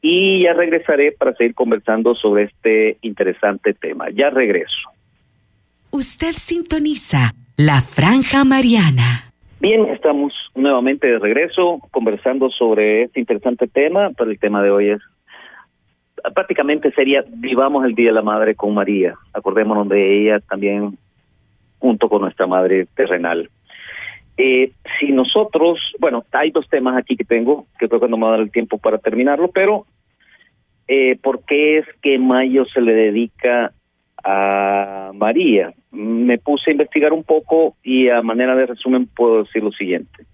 y 0.00 0.44
ya 0.44 0.52
regresaré 0.52 1.12
para 1.12 1.34
seguir 1.34 1.54
conversando 1.54 2.14
sobre 2.14 2.44
este 2.44 2.98
interesante 3.02 3.74
tema. 3.74 4.06
Ya 4.10 4.30
regreso. 4.30 4.90
Usted 5.90 6.32
sintoniza 6.32 7.32
la 7.56 7.80
franja 7.80 8.44
mariana. 8.44 9.32
Bien, 9.60 9.86
estamos 9.86 10.32
nuevamente 10.54 11.08
de 11.08 11.18
regreso 11.18 11.80
conversando 11.90 12.50
sobre 12.50 13.04
este 13.04 13.20
interesante 13.20 13.66
tema, 13.66 14.10
pero 14.16 14.30
el 14.30 14.38
tema 14.38 14.62
de 14.62 14.70
hoy 14.70 14.90
es 14.90 15.00
prácticamente 16.34 16.92
sería 16.92 17.24
vivamos 17.28 17.84
el 17.84 17.94
Día 17.94 18.08
de 18.08 18.14
la 18.14 18.22
Madre 18.22 18.54
con 18.54 18.74
María. 18.74 19.14
Acordémonos 19.32 19.88
de 19.88 20.20
ella 20.20 20.40
también 20.40 20.98
junto 21.78 22.08
con 22.08 22.22
nuestra 22.22 22.46
madre 22.46 22.86
terrenal. 22.94 23.50
Eh, 24.40 24.70
si 24.98 25.10
nosotros, 25.10 25.80
bueno, 25.98 26.24
hay 26.30 26.52
dos 26.52 26.68
temas 26.68 26.96
aquí 26.96 27.16
que 27.16 27.24
tengo, 27.24 27.66
que 27.76 27.88
creo 27.88 28.00
que 28.00 28.08
no 28.08 28.16
me 28.16 28.22
va 28.22 28.28
a 28.28 28.36
dar 28.36 28.40
el 28.40 28.52
tiempo 28.52 28.78
para 28.78 28.98
terminarlo, 28.98 29.50
pero 29.50 29.84
eh, 30.86 31.18
¿por 31.20 31.44
qué 31.44 31.78
es 31.78 31.86
que 32.00 32.20
mayo 32.20 32.64
se 32.66 32.80
le 32.80 32.94
dedica 32.94 33.72
a 34.22 35.10
María? 35.12 35.72
Me 35.90 36.38
puse 36.38 36.70
a 36.70 36.72
investigar 36.72 37.12
un 37.12 37.24
poco 37.24 37.74
y 37.82 38.10
a 38.10 38.22
manera 38.22 38.54
de 38.54 38.66
resumen 38.66 39.08
puedo 39.08 39.42
decir 39.42 39.64
lo 39.64 39.72
siguiente, 39.72 40.24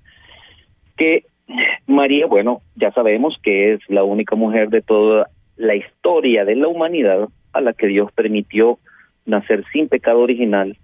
que 0.99 1.25
María, 1.87 2.27
bueno, 2.27 2.61
ya 2.77 2.93
sabemos 2.93 3.39
que 3.43 3.73
es 3.73 3.81
la 3.89 4.05
única 4.05 4.37
mujer 4.37 4.69
de 4.69 4.83
toda 4.83 5.31
la 5.57 5.77
historia 5.77 6.45
de 6.45 6.57
la 6.57 6.69
humanidad 6.69 7.29
a 7.55 7.61
la 7.63 7.73
que 7.73 7.87
Dios 7.87 8.13
permitió 8.13 8.79
nacer 9.25 9.65
sin 9.73 9.89
pecado 9.89 10.21
original 10.21 10.77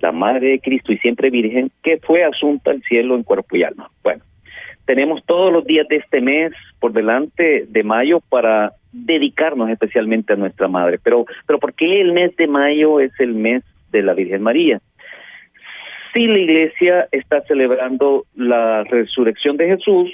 la 0.00 0.12
Madre 0.12 0.48
de 0.48 0.60
Cristo 0.60 0.92
y 0.92 0.98
siempre 0.98 1.30
Virgen, 1.30 1.70
que 1.82 1.98
fue 1.98 2.24
asunta 2.24 2.70
al 2.70 2.82
cielo 2.82 3.16
en 3.16 3.22
cuerpo 3.22 3.56
y 3.56 3.62
alma. 3.62 3.90
Bueno, 4.02 4.22
tenemos 4.84 5.24
todos 5.24 5.52
los 5.52 5.64
días 5.64 5.88
de 5.88 5.96
este 5.96 6.20
mes 6.20 6.52
por 6.80 6.92
delante 6.92 7.66
de 7.68 7.82
mayo 7.82 8.20
para 8.28 8.72
dedicarnos 8.92 9.70
especialmente 9.70 10.32
a 10.32 10.36
nuestra 10.36 10.68
Madre. 10.68 10.98
Pero, 11.02 11.26
pero 11.46 11.58
¿por 11.58 11.74
qué 11.74 12.00
el 12.00 12.12
mes 12.12 12.36
de 12.36 12.46
mayo 12.46 13.00
es 13.00 13.12
el 13.18 13.34
mes 13.34 13.64
de 13.90 14.02
la 14.02 14.14
Virgen 14.14 14.42
María? 14.42 14.80
Si 16.14 16.26
la 16.26 16.38
Iglesia 16.38 17.08
está 17.12 17.42
celebrando 17.42 18.24
la 18.34 18.84
resurrección 18.84 19.56
de 19.56 19.68
Jesús, 19.68 20.10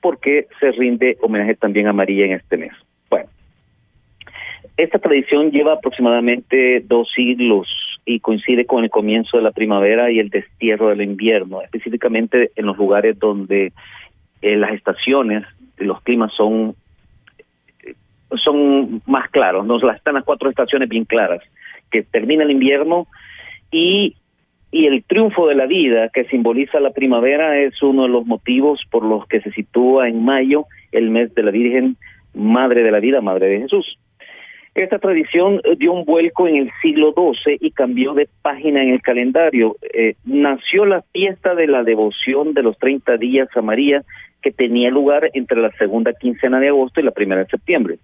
porque 0.00 0.46
se 0.58 0.72
rinde 0.72 1.18
homenaje 1.20 1.54
también 1.54 1.86
a 1.86 1.92
María 1.92 2.24
en 2.24 2.32
este 2.32 2.56
mes. 2.56 2.72
Bueno, 3.08 3.28
esta 4.76 4.98
tradición 4.98 5.50
lleva 5.50 5.74
aproximadamente 5.74 6.80
dos 6.80 7.08
siglos 7.14 7.68
y 8.04 8.20
coincide 8.20 8.66
con 8.66 8.84
el 8.84 8.90
comienzo 8.90 9.36
de 9.36 9.42
la 9.42 9.52
primavera 9.52 10.10
y 10.10 10.18
el 10.18 10.30
destierro 10.30 10.88
del 10.88 11.02
invierno, 11.02 11.62
específicamente 11.62 12.50
en 12.56 12.66
los 12.66 12.76
lugares 12.76 13.18
donde 13.18 13.72
eh, 14.42 14.56
las 14.56 14.72
estaciones, 14.72 15.44
los 15.78 16.00
climas 16.02 16.32
son 16.36 16.74
son 18.36 19.02
más 19.06 19.28
claros, 19.30 19.66
nos 19.66 19.82
las 19.82 19.96
están 19.96 20.14
las 20.14 20.24
cuatro 20.24 20.48
estaciones 20.48 20.88
bien 20.88 21.04
claras, 21.04 21.42
que 21.90 22.04
termina 22.04 22.44
el 22.44 22.52
invierno 22.52 23.08
y 23.72 24.14
y 24.72 24.86
el 24.86 25.02
triunfo 25.02 25.48
de 25.48 25.56
la 25.56 25.66
vida 25.66 26.10
que 26.10 26.24
simboliza 26.26 26.78
la 26.78 26.92
primavera 26.92 27.58
es 27.58 27.82
uno 27.82 28.04
de 28.04 28.08
los 28.08 28.24
motivos 28.24 28.80
por 28.90 29.04
los 29.04 29.26
que 29.26 29.40
se 29.40 29.50
sitúa 29.50 30.08
en 30.08 30.24
mayo 30.24 30.66
el 30.92 31.10
mes 31.10 31.34
de 31.34 31.42
la 31.42 31.50
Virgen 31.50 31.96
Madre 32.34 32.84
de 32.84 32.92
la 32.92 33.00
Vida, 33.00 33.20
Madre 33.20 33.48
de 33.48 33.60
Jesús. 33.62 33.98
Esta 34.80 34.98
tradición 34.98 35.60
eh, 35.64 35.76
dio 35.76 35.92
un 35.92 36.06
vuelco 36.06 36.48
en 36.48 36.56
el 36.56 36.70
siglo 36.80 37.12
XII 37.12 37.58
y 37.60 37.70
cambió 37.70 38.14
de 38.14 38.30
página 38.40 38.82
en 38.82 38.88
el 38.88 39.02
calendario. 39.02 39.76
Eh, 39.92 40.14
nació 40.24 40.86
la 40.86 41.02
fiesta 41.12 41.54
de 41.54 41.66
la 41.66 41.82
devoción 41.82 42.54
de 42.54 42.62
los 42.62 42.78
30 42.78 43.18
días 43.18 43.48
a 43.54 43.60
María, 43.60 44.02
que 44.40 44.50
tenía 44.50 44.88
lugar 44.88 45.28
entre 45.34 45.60
la 45.60 45.70
segunda 45.72 46.14
quincena 46.14 46.60
de 46.60 46.68
agosto 46.68 46.98
y 46.98 47.02
la 47.02 47.10
primera 47.10 47.42
de 47.42 47.50
septiembre. 47.50 47.98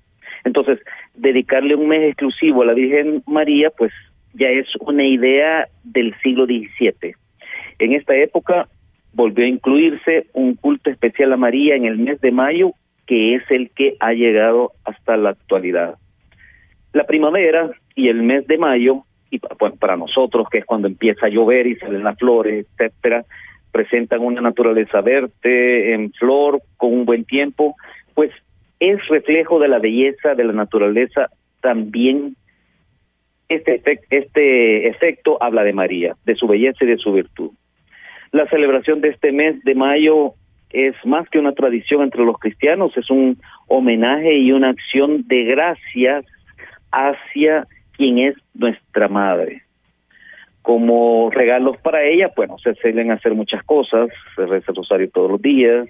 Entonces, 0.44 0.78
dedicarle 1.14 1.76
un 1.76 1.88
mes 1.88 2.10
exclusivo 2.10 2.60
a 2.60 2.66
la 2.66 2.74
Virgen 2.74 3.22
María, 3.26 3.70
pues 3.70 3.92
ya 4.34 4.48
es 4.48 4.66
una 4.80 5.06
idea 5.06 5.68
del 5.82 6.14
siglo 6.22 6.44
XVII. 6.44 7.14
En 7.78 7.94
esta 7.94 8.14
época 8.16 8.68
volvió 9.14 9.46
a 9.46 9.48
incluirse 9.48 10.26
un 10.34 10.56
culto 10.56 10.90
especial 10.90 11.32
a 11.32 11.38
María 11.38 11.74
en 11.74 11.86
el 11.86 11.96
mes 11.96 12.20
de 12.20 12.32
mayo, 12.32 12.72
que 13.06 13.34
es 13.34 13.50
el 13.50 13.70
que 13.70 13.96
ha 13.98 14.12
llegado 14.12 14.72
hasta 14.84 15.16
la 15.16 15.30
actualidad. 15.30 15.96
La 16.96 17.04
primavera 17.04 17.72
y 17.94 18.08
el 18.08 18.22
mes 18.22 18.46
de 18.46 18.56
mayo, 18.56 19.04
y 19.30 19.38
para 19.38 19.98
nosotros, 19.98 20.48
que 20.50 20.60
es 20.60 20.64
cuando 20.64 20.88
empieza 20.88 21.26
a 21.26 21.28
llover 21.28 21.66
y 21.66 21.76
salen 21.76 22.02
las 22.02 22.16
flores, 22.16 22.64
etcétera, 22.78 23.22
presentan 23.70 24.22
una 24.22 24.40
naturaleza 24.40 25.02
verde, 25.02 25.92
en 25.92 26.10
flor, 26.12 26.58
con 26.78 26.94
un 26.94 27.04
buen 27.04 27.26
tiempo, 27.26 27.74
pues 28.14 28.30
es 28.80 29.06
reflejo 29.08 29.58
de 29.58 29.68
la 29.68 29.78
belleza 29.78 30.34
de 30.34 30.44
la 30.44 30.54
naturaleza 30.54 31.28
también 31.60 32.34
este, 33.50 33.82
este 34.08 34.88
efecto 34.88 35.36
habla 35.42 35.64
de 35.64 35.74
María, 35.74 36.16
de 36.24 36.34
su 36.34 36.46
belleza 36.46 36.82
y 36.82 36.88
de 36.88 36.96
su 36.96 37.12
virtud. 37.12 37.50
La 38.32 38.48
celebración 38.48 39.02
de 39.02 39.10
este 39.10 39.32
mes 39.32 39.62
de 39.64 39.74
mayo 39.74 40.32
es 40.70 40.94
más 41.04 41.28
que 41.28 41.38
una 41.38 41.52
tradición 41.52 42.00
entre 42.00 42.24
los 42.24 42.38
cristianos, 42.38 42.96
es 42.96 43.10
un 43.10 43.36
homenaje 43.66 44.38
y 44.38 44.50
una 44.50 44.70
acción 44.70 45.24
de 45.26 45.44
gracias 45.44 46.24
hacia 46.90 47.66
quien 47.92 48.18
es 48.18 48.36
nuestra 48.54 49.08
madre. 49.08 49.62
Como 50.62 51.30
regalos 51.30 51.76
para 51.78 52.02
ella, 52.02 52.30
bueno, 52.36 52.58
se 52.58 52.74
suelen 52.74 53.10
hacer 53.10 53.34
muchas 53.34 53.62
cosas, 53.64 54.08
se 54.34 54.46
reza 54.46 54.72
el 54.72 54.76
rosario 54.76 55.10
todos 55.10 55.30
los 55.30 55.42
días, 55.42 55.88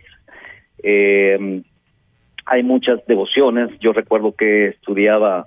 eh, 0.83 1.63
hay 2.45 2.63
muchas 2.63 3.05
devociones, 3.07 3.71
yo 3.81 3.93
recuerdo 3.93 4.33
que 4.33 4.69
estudiaba 4.69 5.47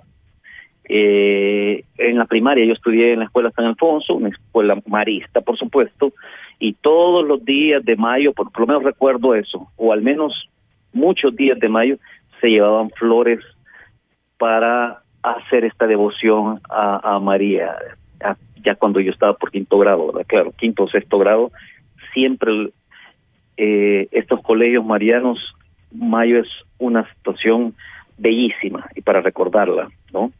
eh, 0.84 1.84
en 1.98 2.18
la 2.18 2.26
primaria, 2.26 2.64
yo 2.64 2.72
estudié 2.72 3.12
en 3.12 3.20
la 3.20 3.26
escuela 3.26 3.50
San 3.52 3.64
Alfonso, 3.64 4.14
una 4.14 4.28
escuela 4.28 4.76
marista, 4.86 5.40
por 5.40 5.56
supuesto, 5.56 6.12
y 6.58 6.74
todos 6.74 7.26
los 7.26 7.44
días 7.44 7.84
de 7.84 7.96
mayo, 7.96 8.32
por, 8.32 8.50
por 8.50 8.62
lo 8.62 8.66
menos 8.66 8.82
recuerdo 8.82 9.34
eso, 9.34 9.70
o 9.76 9.92
al 9.92 10.02
menos 10.02 10.50
muchos 10.92 11.34
días 11.36 11.58
de 11.58 11.68
mayo, 11.68 11.96
se 12.40 12.48
llevaban 12.48 12.90
flores 12.90 13.38
para 14.36 15.02
hacer 15.22 15.64
esta 15.64 15.86
devoción 15.86 16.60
a, 16.68 17.18
María, 17.20 17.76
ya 18.64 18.74
cuando 18.74 19.00
yo 19.00 19.10
estaba 19.12 19.34
por 19.34 19.50
quinto 19.50 19.78
grado, 19.78 20.12
claro, 20.26 20.52
quinto 20.56 20.84
o 20.84 20.88
sexto 20.88 21.18
grado, 21.18 21.50
siempre 22.12 22.70
eh, 23.56 24.08
estos 24.12 24.40
colegios 24.42 24.84
marianos, 24.84 25.38
mayo 25.92 26.40
es 26.40 26.48
una 26.78 27.08
situación 27.14 27.74
bellísima 28.16 28.88
y 28.94 29.02
para 29.02 29.20
recordarla, 29.20 29.88
¿no? 30.12 30.32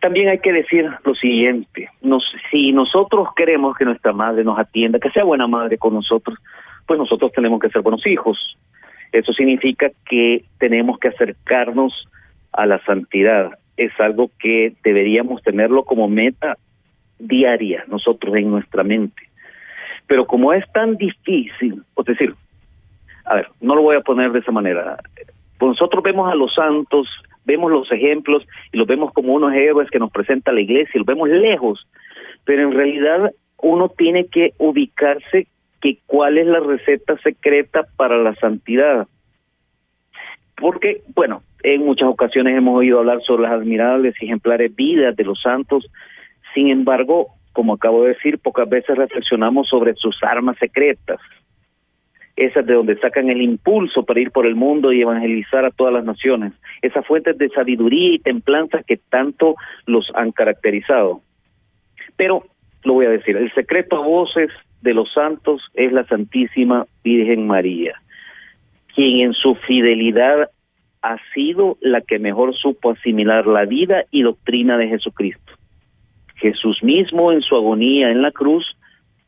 También 0.00 0.28
hay 0.28 0.38
que 0.38 0.52
decir 0.52 0.90
lo 1.02 1.14
siguiente, 1.14 1.88
nos, 2.02 2.24
si 2.50 2.72
nosotros 2.72 3.28
queremos 3.34 3.74
que 3.76 3.86
nuestra 3.86 4.12
madre 4.12 4.44
nos 4.44 4.58
atienda, 4.58 4.98
que 4.98 5.10
sea 5.10 5.24
buena 5.24 5.46
madre 5.46 5.78
con 5.78 5.94
nosotros, 5.94 6.38
pues 6.86 6.98
nosotros 6.98 7.32
tenemos 7.32 7.58
que 7.58 7.70
ser 7.70 7.80
buenos 7.80 8.06
hijos. 8.06 8.58
Eso 9.12 9.32
significa 9.32 9.90
que 10.04 10.44
tenemos 10.58 10.98
que 10.98 11.08
acercarnos 11.08 12.06
a 12.54 12.66
la 12.66 12.82
santidad. 12.84 13.50
Es 13.76 13.92
algo 13.98 14.30
que 14.38 14.74
deberíamos 14.82 15.42
tenerlo 15.42 15.84
como 15.84 16.08
meta 16.08 16.56
diaria 17.18 17.84
nosotros 17.88 18.34
en 18.36 18.50
nuestra 18.50 18.82
mente. 18.82 19.22
Pero 20.06 20.26
como 20.26 20.52
es 20.52 20.64
tan 20.72 20.96
difícil, 20.96 21.82
es 21.96 22.04
decir, 22.04 22.34
a 23.24 23.36
ver, 23.36 23.48
no 23.60 23.74
lo 23.74 23.82
voy 23.82 23.96
a 23.96 24.00
poner 24.00 24.32
de 24.32 24.40
esa 24.40 24.52
manera. 24.52 24.98
Pues 25.58 25.70
nosotros 25.70 26.02
vemos 26.02 26.30
a 26.30 26.34
los 26.34 26.54
santos, 26.54 27.08
vemos 27.44 27.70
los 27.70 27.90
ejemplos 27.90 28.46
y 28.72 28.78
los 28.78 28.86
vemos 28.86 29.12
como 29.12 29.32
unos 29.32 29.52
héroes 29.54 29.90
que 29.90 29.98
nos 29.98 30.10
presenta 30.10 30.52
la 30.52 30.60
iglesia, 30.60 30.92
los 30.98 31.06
vemos 31.06 31.28
lejos, 31.28 31.86
pero 32.44 32.62
en 32.62 32.72
realidad 32.72 33.32
uno 33.58 33.88
tiene 33.88 34.26
que 34.26 34.52
ubicarse 34.58 35.46
que 35.80 35.98
cuál 36.06 36.38
es 36.38 36.46
la 36.46 36.60
receta 36.60 37.16
secreta 37.18 37.84
para 37.96 38.18
la 38.18 38.34
santidad. 38.36 39.06
Porque, 40.56 41.02
bueno, 41.14 41.42
en 41.62 41.84
muchas 41.84 42.08
ocasiones 42.08 42.56
hemos 42.56 42.78
oído 42.78 42.98
hablar 42.98 43.20
sobre 43.22 43.44
las 43.44 43.52
admirables 43.52 44.14
y 44.20 44.26
ejemplares 44.26 44.74
vidas 44.74 45.16
de 45.16 45.24
los 45.24 45.40
santos, 45.40 45.90
sin 46.54 46.68
embargo, 46.68 47.28
como 47.52 47.74
acabo 47.74 48.02
de 48.02 48.10
decir, 48.10 48.38
pocas 48.38 48.68
veces 48.68 48.96
reflexionamos 48.96 49.68
sobre 49.68 49.94
sus 49.94 50.16
armas 50.22 50.56
secretas, 50.58 51.20
esas 52.36 52.66
de 52.66 52.74
donde 52.74 52.98
sacan 52.98 53.30
el 53.30 53.40
impulso 53.40 54.04
para 54.04 54.20
ir 54.20 54.30
por 54.30 54.44
el 54.46 54.56
mundo 54.56 54.92
y 54.92 55.02
evangelizar 55.02 55.64
a 55.64 55.70
todas 55.70 55.94
las 55.94 56.04
naciones, 56.04 56.52
esas 56.82 57.06
fuentes 57.06 57.38
de 57.38 57.48
sabiduría 57.50 58.14
y 58.14 58.18
templanza 58.18 58.82
que 58.82 58.96
tanto 58.96 59.54
los 59.86 60.10
han 60.14 60.32
caracterizado. 60.32 61.20
Pero, 62.16 62.44
lo 62.82 62.94
voy 62.94 63.06
a 63.06 63.10
decir, 63.10 63.36
el 63.36 63.52
secreto 63.54 63.96
a 63.96 64.06
voces 64.06 64.50
de 64.82 64.94
los 64.94 65.12
santos 65.12 65.62
es 65.74 65.92
la 65.92 66.04
Santísima 66.04 66.86
Virgen 67.02 67.46
María, 67.46 67.94
quien 68.94 69.20
en 69.20 69.32
su 69.32 69.54
fidelidad 69.54 70.50
ha 71.02 71.16
sido 71.34 71.76
la 71.80 72.00
que 72.00 72.18
mejor 72.18 72.54
supo 72.54 72.92
asimilar 72.92 73.46
la 73.46 73.64
vida 73.64 74.04
y 74.10 74.22
doctrina 74.22 74.78
de 74.78 74.88
Jesucristo. 74.88 75.52
Jesús 76.36 76.82
mismo 76.82 77.32
en 77.32 77.42
su 77.42 77.56
agonía 77.56 78.10
en 78.10 78.22
la 78.22 78.30
cruz 78.30 78.76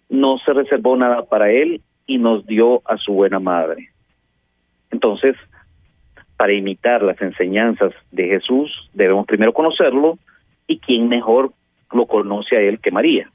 no 0.08 0.38
se 0.38 0.52
reservó 0.52 0.96
nada 0.96 1.24
para 1.26 1.50
él 1.50 1.80
y 2.06 2.18
nos 2.18 2.46
dio 2.46 2.82
a 2.86 2.96
su 2.96 3.12
buena 3.12 3.40
madre. 3.40 3.90
Entonces, 4.90 5.36
para 6.36 6.52
imitar 6.52 7.02
las 7.02 7.20
enseñanzas 7.20 7.92
de 8.10 8.28
Jesús, 8.28 8.88
debemos 8.92 9.26
primero 9.26 9.52
conocerlo 9.52 10.18
y 10.66 10.78
quién 10.78 11.08
mejor 11.08 11.52
lo 11.92 12.06
conoce 12.06 12.56
a 12.56 12.60
él 12.60 12.80
que 12.80 12.90
María. 12.90 13.30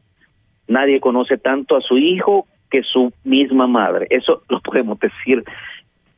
Nadie 0.68 1.00
conoce 1.00 1.38
tanto 1.38 1.76
a 1.76 1.82
su 1.82 1.98
hijo 1.98 2.48
que 2.70 2.84
su 2.84 3.12
misma 3.24 3.68
madre. 3.68 4.08
Eso 4.10 4.44
lo 4.50 4.62
podemos 4.62 5.00
decir 5.00 5.44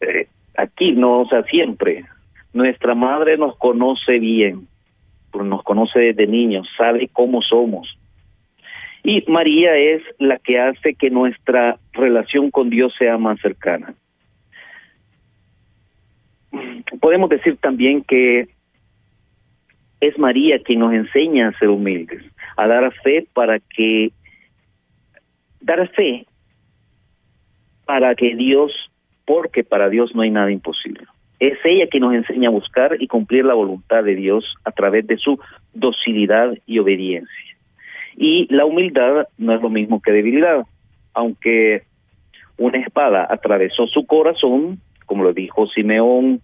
eh, 0.03 0.27
aquí, 0.57 0.91
no, 0.91 1.21
o 1.21 1.27
sea, 1.27 1.43
siempre. 1.43 2.05
Nuestra 2.53 2.93
madre 2.95 3.37
nos 3.37 3.57
conoce 3.57 4.19
bien, 4.19 4.67
nos 5.33 5.63
conoce 5.63 5.99
desde 5.99 6.27
niños, 6.27 6.67
sabe 6.77 7.09
cómo 7.11 7.41
somos, 7.41 7.97
y 9.03 9.21
María 9.29 9.75
es 9.75 10.01
la 10.17 10.39
que 10.39 10.59
hace 10.59 10.95
que 10.95 11.09
nuestra 11.09 11.77
relación 11.91 12.51
con 12.51 12.69
Dios 12.69 12.93
sea 12.97 13.17
más 13.17 13.39
cercana. 13.41 13.93
Podemos 17.01 17.29
decir 17.29 17.57
también 17.57 18.03
que 18.03 18.47
es 19.99 20.17
María 20.17 20.59
quien 20.59 20.79
nos 20.79 20.93
enseña 20.93 21.49
a 21.49 21.59
ser 21.59 21.69
humildes, 21.69 22.23
a 22.55 22.67
dar 22.67 22.93
fe 23.03 23.27
para 23.33 23.59
que, 23.59 24.11
dar 25.59 25.89
fe 25.89 26.25
para 27.85 28.15
que 28.15 28.35
Dios, 28.35 28.71
porque 29.25 29.63
para 29.63 29.89
Dios 29.89 30.13
no 30.15 30.21
hay 30.21 30.31
nada 30.31 30.51
imposible. 30.51 31.05
Es 31.39 31.57
ella 31.63 31.87
quien 31.87 32.01
nos 32.01 32.13
enseña 32.13 32.49
a 32.49 32.51
buscar 32.51 32.95
y 32.99 33.07
cumplir 33.07 33.45
la 33.45 33.53
voluntad 33.53 34.03
de 34.03 34.15
Dios 34.15 34.55
a 34.63 34.71
través 34.71 35.05
de 35.07 35.17
su 35.17 35.39
docilidad 35.73 36.53
y 36.65 36.79
obediencia. 36.79 37.57
Y 38.15 38.47
la 38.53 38.65
humildad 38.65 39.27
no 39.37 39.53
es 39.53 39.61
lo 39.61 39.69
mismo 39.69 40.01
que 40.01 40.11
debilidad, 40.11 40.63
aunque 41.13 41.83
una 42.57 42.79
espada 42.79 43.27
atravesó 43.29 43.87
su 43.87 44.05
corazón, 44.05 44.79
como 45.05 45.23
lo 45.23 45.33
dijo 45.33 45.67
Simeón 45.67 46.41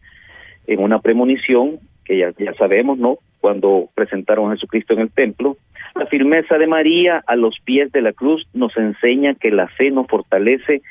en 0.67 0.79
una 0.79 0.99
premonición, 0.99 1.79
que 2.03 2.17
ya, 2.17 2.33
ya 2.37 2.53
sabemos, 2.53 2.97
¿no? 2.97 3.19
Cuando 3.39 3.89
presentaron 3.95 4.49
a 4.49 4.55
Jesucristo 4.55 4.93
en 4.93 4.99
el 4.99 5.11
templo, 5.11 5.57
la 5.95 6.07
firmeza 6.07 6.57
de 6.57 6.67
María 6.67 7.23
a 7.25 7.35
los 7.35 7.59
pies 7.63 7.91
de 7.91 8.01
la 8.01 8.13
cruz 8.13 8.47
nos 8.53 8.75
enseña 8.77 9.35
que 9.35 9.51
la 9.51 9.67
fe 9.67 9.91
nos 9.91 10.07
fortalece 10.07 10.81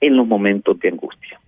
en 0.00 0.16
los 0.16 0.26
momentos 0.26 0.78
de 0.78 0.88
angustia. 0.88 1.40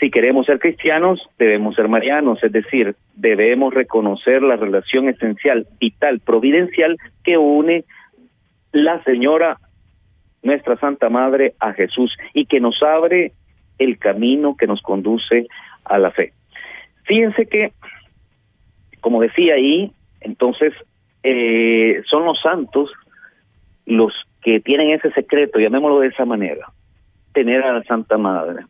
Si 0.00 0.10
queremos 0.10 0.46
ser 0.46 0.58
cristianos, 0.58 1.20
debemos 1.38 1.76
ser 1.76 1.88
marianos, 1.88 2.42
es 2.42 2.52
decir, 2.52 2.96
debemos 3.14 3.72
reconocer 3.72 4.42
la 4.42 4.56
relación 4.56 5.08
esencial, 5.08 5.66
vital, 5.78 6.20
providencial 6.20 6.96
que 7.22 7.38
une 7.38 7.84
la 8.72 9.02
Señora, 9.04 9.58
nuestra 10.42 10.76
Santa 10.76 11.08
Madre, 11.08 11.54
a 11.60 11.72
Jesús 11.72 12.14
y 12.34 12.46
que 12.46 12.60
nos 12.60 12.82
abre 12.82 13.32
el 13.78 13.98
camino 13.98 14.56
que 14.56 14.66
nos 14.66 14.82
conduce 14.82 15.46
a 15.84 15.98
la 15.98 16.10
fe. 16.10 16.32
Fíjense 17.04 17.46
que, 17.46 17.72
como 19.00 19.22
decía 19.22 19.54
ahí, 19.54 19.92
entonces 20.20 20.72
eh, 21.22 22.02
son 22.10 22.24
los 22.24 22.40
santos 22.42 22.90
los 23.86 24.12
que 24.44 24.60
tienen 24.60 24.90
ese 24.90 25.10
secreto, 25.12 25.58
llamémoslo 25.58 26.00
de 26.00 26.08
esa 26.08 26.24
manera, 26.24 26.68
tener 27.32 27.64
a 27.64 27.72
la 27.72 27.82
Santa 27.84 28.18
Madre. 28.18 28.66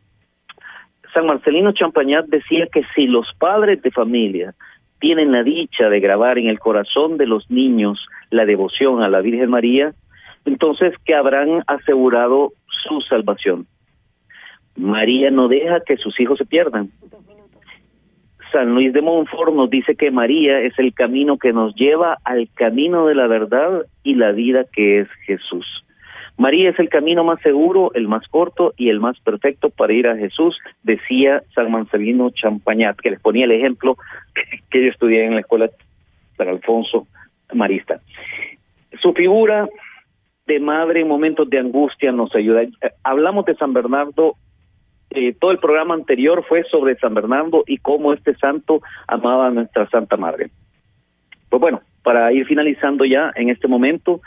San 1.12 1.26
Marcelino 1.26 1.72
Champañat 1.72 2.26
decía 2.26 2.66
que 2.72 2.82
si 2.94 3.06
los 3.06 3.26
padres 3.38 3.82
de 3.82 3.90
familia 3.90 4.54
tienen 5.00 5.32
la 5.32 5.42
dicha 5.42 5.88
de 5.88 6.00
grabar 6.00 6.38
en 6.38 6.48
el 6.48 6.60
corazón 6.60 7.18
de 7.18 7.26
los 7.26 7.50
niños 7.50 8.06
la 8.30 8.46
devoción 8.46 9.02
a 9.02 9.08
la 9.08 9.20
Virgen 9.20 9.50
María, 9.50 9.92
entonces 10.44 10.94
que 11.04 11.14
habrán 11.14 11.62
asegurado 11.66 12.52
su 12.88 13.00
salvación. 13.02 13.66
María 14.76 15.30
no 15.30 15.48
deja 15.48 15.80
que 15.80 15.96
sus 15.96 16.18
hijos 16.20 16.38
se 16.38 16.46
pierdan. 16.46 16.90
San 18.54 18.72
Luis 18.72 18.92
de 18.92 19.02
Montfort 19.02 19.52
nos 19.52 19.68
dice 19.68 19.96
que 19.96 20.12
María 20.12 20.60
es 20.60 20.78
el 20.78 20.94
camino 20.94 21.38
que 21.38 21.52
nos 21.52 21.74
lleva 21.74 22.18
al 22.22 22.48
camino 22.54 23.08
de 23.08 23.16
la 23.16 23.26
verdad 23.26 23.82
y 24.04 24.14
la 24.14 24.30
vida 24.30 24.64
que 24.72 25.00
es 25.00 25.08
Jesús. 25.26 25.66
María 26.38 26.70
es 26.70 26.78
el 26.78 26.88
camino 26.88 27.24
más 27.24 27.40
seguro, 27.40 27.90
el 27.94 28.06
más 28.06 28.28
corto 28.28 28.72
y 28.76 28.90
el 28.90 29.00
más 29.00 29.18
perfecto 29.18 29.70
para 29.70 29.92
ir 29.92 30.06
a 30.06 30.16
Jesús, 30.16 30.56
decía 30.84 31.42
San 31.52 31.72
Marcelino 31.72 32.30
Champañat, 32.30 32.96
que 32.98 33.10
les 33.10 33.20
ponía 33.20 33.44
el 33.44 33.50
ejemplo 33.50 33.96
que 34.70 34.84
yo 34.84 34.88
estudié 34.88 35.24
en 35.24 35.34
la 35.34 35.40
escuela 35.40 35.68
San 36.36 36.46
Alfonso 36.46 37.08
Marista. 37.52 38.02
Su 39.02 39.14
figura 39.14 39.68
de 40.46 40.60
madre 40.60 41.00
en 41.00 41.08
momentos 41.08 41.50
de 41.50 41.58
angustia 41.58 42.12
nos 42.12 42.32
ayuda. 42.36 42.62
Hablamos 43.02 43.46
de 43.46 43.56
San 43.56 43.72
Bernardo, 43.72 44.36
eh, 45.14 45.34
todo 45.38 45.50
el 45.50 45.58
programa 45.58 45.94
anterior 45.94 46.44
fue 46.48 46.64
sobre 46.64 46.96
San 46.96 47.14
Bernardo 47.14 47.64
y 47.66 47.78
cómo 47.78 48.12
este 48.12 48.34
santo 48.36 48.80
amaba 49.06 49.48
a 49.48 49.50
nuestra 49.50 49.88
Santa 49.88 50.16
Madre. 50.16 50.50
Pues 51.48 51.60
bueno, 51.60 51.80
para 52.02 52.32
ir 52.32 52.46
finalizando 52.46 53.04
ya 53.04 53.32
en 53.36 53.48
este 53.48 53.68
momento, 53.68 54.20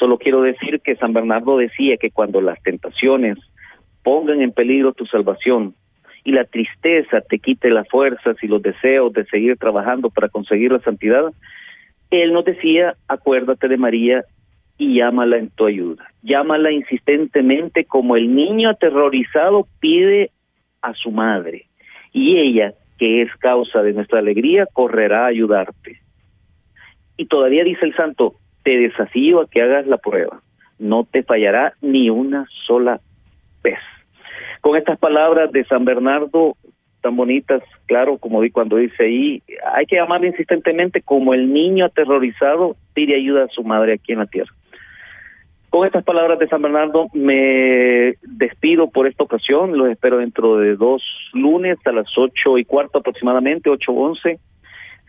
Solo 0.00 0.16
quiero 0.16 0.40
decir 0.40 0.80
que 0.80 0.96
San 0.96 1.12
Bernardo 1.12 1.58
decía 1.58 1.98
que 1.98 2.10
cuando 2.10 2.40
las 2.40 2.60
tentaciones 2.62 3.36
pongan 4.02 4.40
en 4.40 4.50
peligro 4.50 4.94
tu 4.94 5.04
salvación 5.04 5.74
y 6.24 6.32
la 6.32 6.44
tristeza 6.44 7.20
te 7.20 7.38
quite 7.38 7.68
las 7.68 7.86
fuerzas 7.86 8.36
y 8.42 8.46
los 8.46 8.62
deseos 8.62 9.12
de 9.12 9.26
seguir 9.26 9.58
trabajando 9.58 10.08
para 10.08 10.30
conseguir 10.30 10.72
la 10.72 10.80
santidad, 10.80 11.24
él 12.10 12.32
nos 12.32 12.46
decía, 12.46 12.94
acuérdate 13.08 13.68
de 13.68 13.76
María 13.76 14.24
y 14.80 14.94
llámala 14.94 15.36
en 15.36 15.50
tu 15.50 15.66
ayuda. 15.66 16.06
Llámala 16.22 16.72
insistentemente 16.72 17.84
como 17.84 18.16
el 18.16 18.34
niño 18.34 18.70
aterrorizado 18.70 19.66
pide 19.78 20.30
a 20.80 20.94
su 20.94 21.10
madre. 21.10 21.66
Y 22.14 22.38
ella, 22.38 22.72
que 22.98 23.20
es 23.20 23.30
causa 23.36 23.82
de 23.82 23.92
nuestra 23.92 24.20
alegría, 24.20 24.64
correrá 24.72 25.24
a 25.24 25.28
ayudarte. 25.28 26.00
Y 27.18 27.26
todavía 27.26 27.62
dice 27.62 27.84
el 27.84 27.94
santo, 27.94 28.36
te 28.64 28.78
desafío 28.78 29.42
a 29.42 29.48
que 29.50 29.60
hagas 29.60 29.86
la 29.86 29.98
prueba. 29.98 30.40
No 30.78 31.04
te 31.04 31.24
fallará 31.24 31.74
ni 31.82 32.08
una 32.08 32.46
sola 32.66 33.00
vez. 33.62 33.80
Con 34.62 34.78
estas 34.78 34.98
palabras 34.98 35.52
de 35.52 35.64
San 35.64 35.84
Bernardo, 35.84 36.56
tan 37.02 37.16
bonitas, 37.16 37.62
claro, 37.84 38.16
como 38.16 38.40
vi 38.40 38.50
cuando 38.50 38.76
dice 38.76 39.04
ahí, 39.04 39.42
hay 39.74 39.84
que 39.84 39.98
amarle 39.98 40.28
insistentemente 40.28 41.02
como 41.02 41.34
el 41.34 41.52
niño 41.52 41.84
aterrorizado 41.84 42.76
pide 42.94 43.16
ayuda 43.16 43.44
a 43.44 43.48
su 43.48 43.62
madre 43.62 43.92
aquí 43.92 44.12
en 44.12 44.20
la 44.20 44.26
tierra. 44.26 44.54
Con 45.70 45.86
estas 45.86 46.04
palabras 46.04 46.38
de 46.38 46.48
San 46.48 46.62
Bernardo 46.62 47.06
me 47.14 48.16
despido 48.22 48.90
por 48.90 49.06
esta 49.06 49.24
ocasión, 49.24 49.78
los 49.78 49.88
espero 49.88 50.18
dentro 50.18 50.56
de 50.58 50.76
dos 50.76 51.02
lunes 51.32 51.78
a 51.84 51.92
las 51.92 52.06
ocho 52.18 52.58
y 52.58 52.64
cuarto 52.64 52.98
aproximadamente, 52.98 53.70
ocho 53.70 53.92
once 53.92 54.40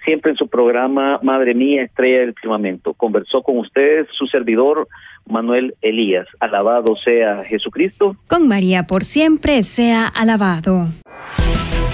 siempre 0.06 0.32
en 0.32 0.38
su 0.38 0.48
programa 0.48 1.20
Madre 1.22 1.54
Mía, 1.54 1.84
Estrella 1.84 2.22
del 2.22 2.34
Firmamento. 2.34 2.94
Conversó 2.94 3.42
con 3.42 3.58
ustedes 3.60 4.08
su 4.18 4.26
servidor 4.28 4.88
Manuel 5.26 5.76
Elías. 5.82 6.28
Alabado 6.40 6.96
sea 7.04 7.44
Jesucristo. 7.44 8.16
Con 8.28 8.48
María 8.48 8.84
por 8.84 9.04
siempre 9.04 9.64
sea 9.64 10.08
alabado. 10.08 10.88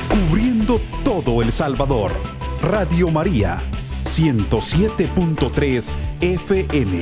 Cubriendo 0.10 0.80
todo 1.04 1.42
El 1.42 1.52
Salvador. 1.52 2.12
Radio 2.62 3.10
María, 3.10 3.58
107.3 4.04 5.98
FM. 6.22 7.02